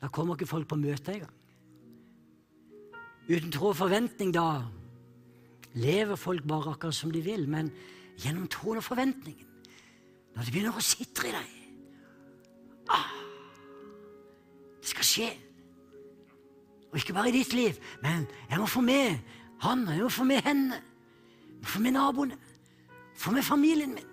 [0.00, 1.34] da kommer ikke folk på møte engang.
[3.28, 4.62] Uten tro og forventning da
[5.76, 7.70] lever folk bare akkurat som de vil, men
[8.18, 9.46] gjennom troen og forventningen
[10.34, 11.54] når det begynner å sitre i deg
[12.94, 13.08] ah,
[14.78, 15.28] Det skal skje.
[16.92, 19.18] Og ikke bare i ditt liv, men jeg må få med
[19.60, 20.78] han, jeg må få med henne.
[21.48, 22.38] Jeg må få med naboene.
[23.18, 24.10] Få med familien min.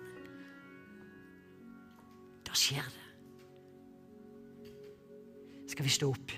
[2.46, 2.95] Da skjer det.
[5.76, 6.32] Skal vi stå opp?